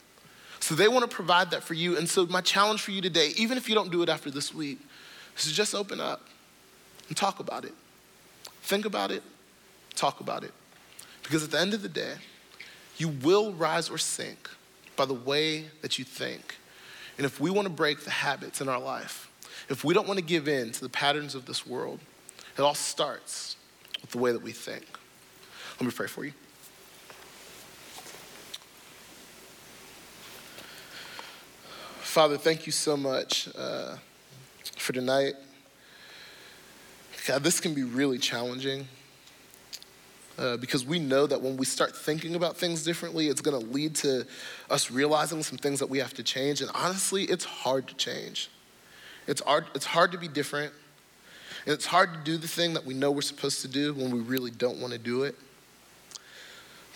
So 0.59 0.73
they 0.73 0.87
want 0.87 1.07
to 1.09 1.15
provide 1.15 1.51
that 1.51 1.63
for 1.63 1.75
you. 1.75 1.97
And 1.97 2.09
so 2.09 2.25
my 2.25 2.41
challenge 2.41 2.81
for 2.81 2.91
you 2.91 3.01
today, 3.01 3.31
even 3.37 3.57
if 3.57 3.69
you 3.69 3.75
don't 3.75 3.91
do 3.91 4.01
it 4.01 4.09
after 4.09 4.31
this 4.31 4.53
week, 4.53 4.79
is 5.37 5.45
to 5.45 5.53
just 5.53 5.75
open 5.75 5.99
up 5.99 6.21
and 7.07 7.15
talk 7.15 7.39
about 7.39 7.63
it. 7.63 7.73
Think 8.63 8.85
about 8.85 9.11
it, 9.11 9.21
talk 9.95 10.19
about 10.19 10.43
it. 10.43 10.53
Because 11.23 11.43
at 11.43 11.51
the 11.51 11.59
end 11.59 11.73
of 11.73 11.81
the 11.81 11.89
day, 11.89 12.15
you 12.97 13.09
will 13.09 13.53
rise 13.53 13.89
or 13.89 13.97
sink 13.97 14.49
by 14.95 15.05
the 15.05 15.13
way 15.13 15.65
that 15.81 15.97
you 15.97 16.05
think. 16.05 16.55
And 17.17 17.25
if 17.25 17.39
we 17.39 17.49
want 17.49 17.67
to 17.67 17.73
break 17.73 18.03
the 18.03 18.11
habits 18.11 18.61
in 18.61 18.69
our 18.69 18.79
life, 18.79 19.29
if 19.69 19.83
we 19.83 19.93
don't 19.93 20.07
want 20.07 20.19
to 20.19 20.25
give 20.25 20.47
in 20.47 20.71
to 20.71 20.81
the 20.81 20.89
patterns 20.89 21.35
of 21.35 21.45
this 21.45 21.65
world, 21.65 21.99
it 22.57 22.61
all 22.61 22.73
starts 22.75 23.55
with 24.01 24.11
the 24.11 24.17
way 24.17 24.31
that 24.31 24.41
we 24.41 24.51
think. 24.51 24.85
Let 25.79 25.85
me 25.85 25.91
pray 25.91 26.07
for 26.07 26.25
you. 26.25 26.33
Father, 32.01 32.37
thank 32.37 32.65
you 32.65 32.73
so 32.73 32.97
much 32.97 33.47
uh, 33.57 33.95
for 34.75 34.91
tonight. 34.91 35.33
God, 37.25 37.41
this 37.43 37.59
can 37.59 37.73
be 37.73 37.83
really 37.83 38.17
challenging. 38.17 38.87
Uh, 40.41 40.57
because 40.57 40.83
we 40.83 40.97
know 40.97 41.27
that 41.27 41.39
when 41.39 41.55
we 41.55 41.63
start 41.65 41.95
thinking 41.95 42.33
about 42.33 42.57
things 42.57 42.83
differently, 42.83 43.27
it's 43.27 43.41
going 43.41 43.59
to 43.61 43.71
lead 43.71 43.93
to 43.93 44.25
us 44.71 44.89
realizing 44.89 45.43
some 45.43 45.59
things 45.59 45.77
that 45.77 45.87
we 45.87 45.99
have 45.99 46.15
to 46.15 46.23
change. 46.23 46.61
And 46.61 46.71
honestly, 46.73 47.25
it's 47.25 47.45
hard 47.45 47.87
to 47.89 47.93
change. 47.93 48.49
It's 49.27 49.39
hard, 49.41 49.67
it's 49.75 49.85
hard 49.85 50.11
to 50.13 50.17
be 50.17 50.27
different. 50.27 50.73
And 51.67 51.73
it's 51.75 51.85
hard 51.85 52.11
to 52.15 52.19
do 52.21 52.37
the 52.37 52.47
thing 52.47 52.73
that 52.73 52.83
we 52.83 52.95
know 52.95 53.11
we're 53.11 53.21
supposed 53.21 53.61
to 53.61 53.67
do 53.67 53.93
when 53.93 54.09
we 54.09 54.19
really 54.19 54.49
don't 54.49 54.79
want 54.79 54.93
to 54.93 54.97
do 54.97 55.25
it. 55.25 55.35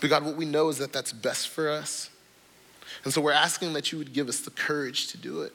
But 0.00 0.10
God, 0.10 0.24
what 0.24 0.34
we 0.34 0.44
know 0.44 0.68
is 0.68 0.78
that 0.78 0.92
that's 0.92 1.12
best 1.12 1.46
for 1.46 1.70
us. 1.70 2.10
And 3.04 3.12
so 3.12 3.20
we're 3.20 3.30
asking 3.30 3.74
that 3.74 3.92
you 3.92 3.98
would 3.98 4.12
give 4.12 4.28
us 4.28 4.40
the 4.40 4.50
courage 4.50 5.06
to 5.12 5.18
do 5.18 5.42
it. 5.42 5.52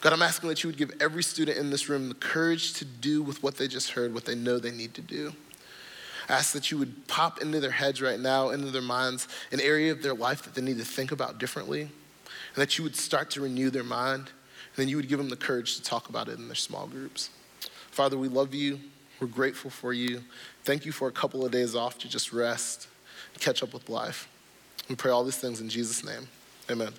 God, 0.00 0.12
I'm 0.12 0.22
asking 0.22 0.48
that 0.50 0.62
you 0.62 0.68
would 0.68 0.78
give 0.78 0.92
every 1.00 1.24
student 1.24 1.58
in 1.58 1.70
this 1.70 1.88
room 1.88 2.08
the 2.08 2.14
courage 2.14 2.74
to 2.74 2.84
do 2.84 3.20
with 3.20 3.42
what 3.42 3.56
they 3.56 3.66
just 3.66 3.90
heard, 3.90 4.14
what 4.14 4.26
they 4.26 4.36
know 4.36 4.60
they 4.60 4.70
need 4.70 4.94
to 4.94 5.02
do 5.02 5.32
ask 6.30 6.52
that 6.52 6.70
you 6.70 6.78
would 6.78 7.06
pop 7.08 7.42
into 7.42 7.60
their 7.60 7.70
heads 7.70 8.00
right 8.00 8.18
now, 8.18 8.50
into 8.50 8.70
their 8.70 8.82
minds, 8.82 9.28
an 9.52 9.60
area 9.60 9.92
of 9.92 10.02
their 10.02 10.14
life 10.14 10.42
that 10.42 10.54
they 10.54 10.62
need 10.62 10.78
to 10.78 10.84
think 10.84 11.12
about 11.12 11.38
differently, 11.38 11.82
and 11.82 11.90
that 12.56 12.78
you 12.78 12.84
would 12.84 12.96
start 12.96 13.30
to 13.32 13.40
renew 13.40 13.70
their 13.70 13.84
mind, 13.84 14.26
and 14.28 14.76
then 14.76 14.88
you 14.88 14.96
would 14.96 15.08
give 15.08 15.18
them 15.18 15.28
the 15.28 15.36
courage 15.36 15.76
to 15.76 15.82
talk 15.82 16.08
about 16.08 16.28
it 16.28 16.38
in 16.38 16.46
their 16.46 16.54
small 16.54 16.86
groups. 16.86 17.30
Father, 17.90 18.16
we 18.16 18.28
love 18.28 18.54
you. 18.54 18.78
We're 19.20 19.26
grateful 19.26 19.70
for 19.70 19.92
you. 19.92 20.22
Thank 20.64 20.86
you 20.86 20.92
for 20.92 21.08
a 21.08 21.12
couple 21.12 21.44
of 21.44 21.52
days 21.52 21.74
off 21.74 21.98
to 21.98 22.08
just 22.08 22.32
rest, 22.32 22.88
catch 23.38 23.62
up 23.62 23.74
with 23.74 23.88
life. 23.88 24.28
We 24.88 24.94
pray 24.94 25.10
all 25.10 25.24
these 25.24 25.36
things 25.36 25.60
in 25.60 25.68
Jesus' 25.68 26.04
name. 26.04 26.28
Amen. 26.70 26.92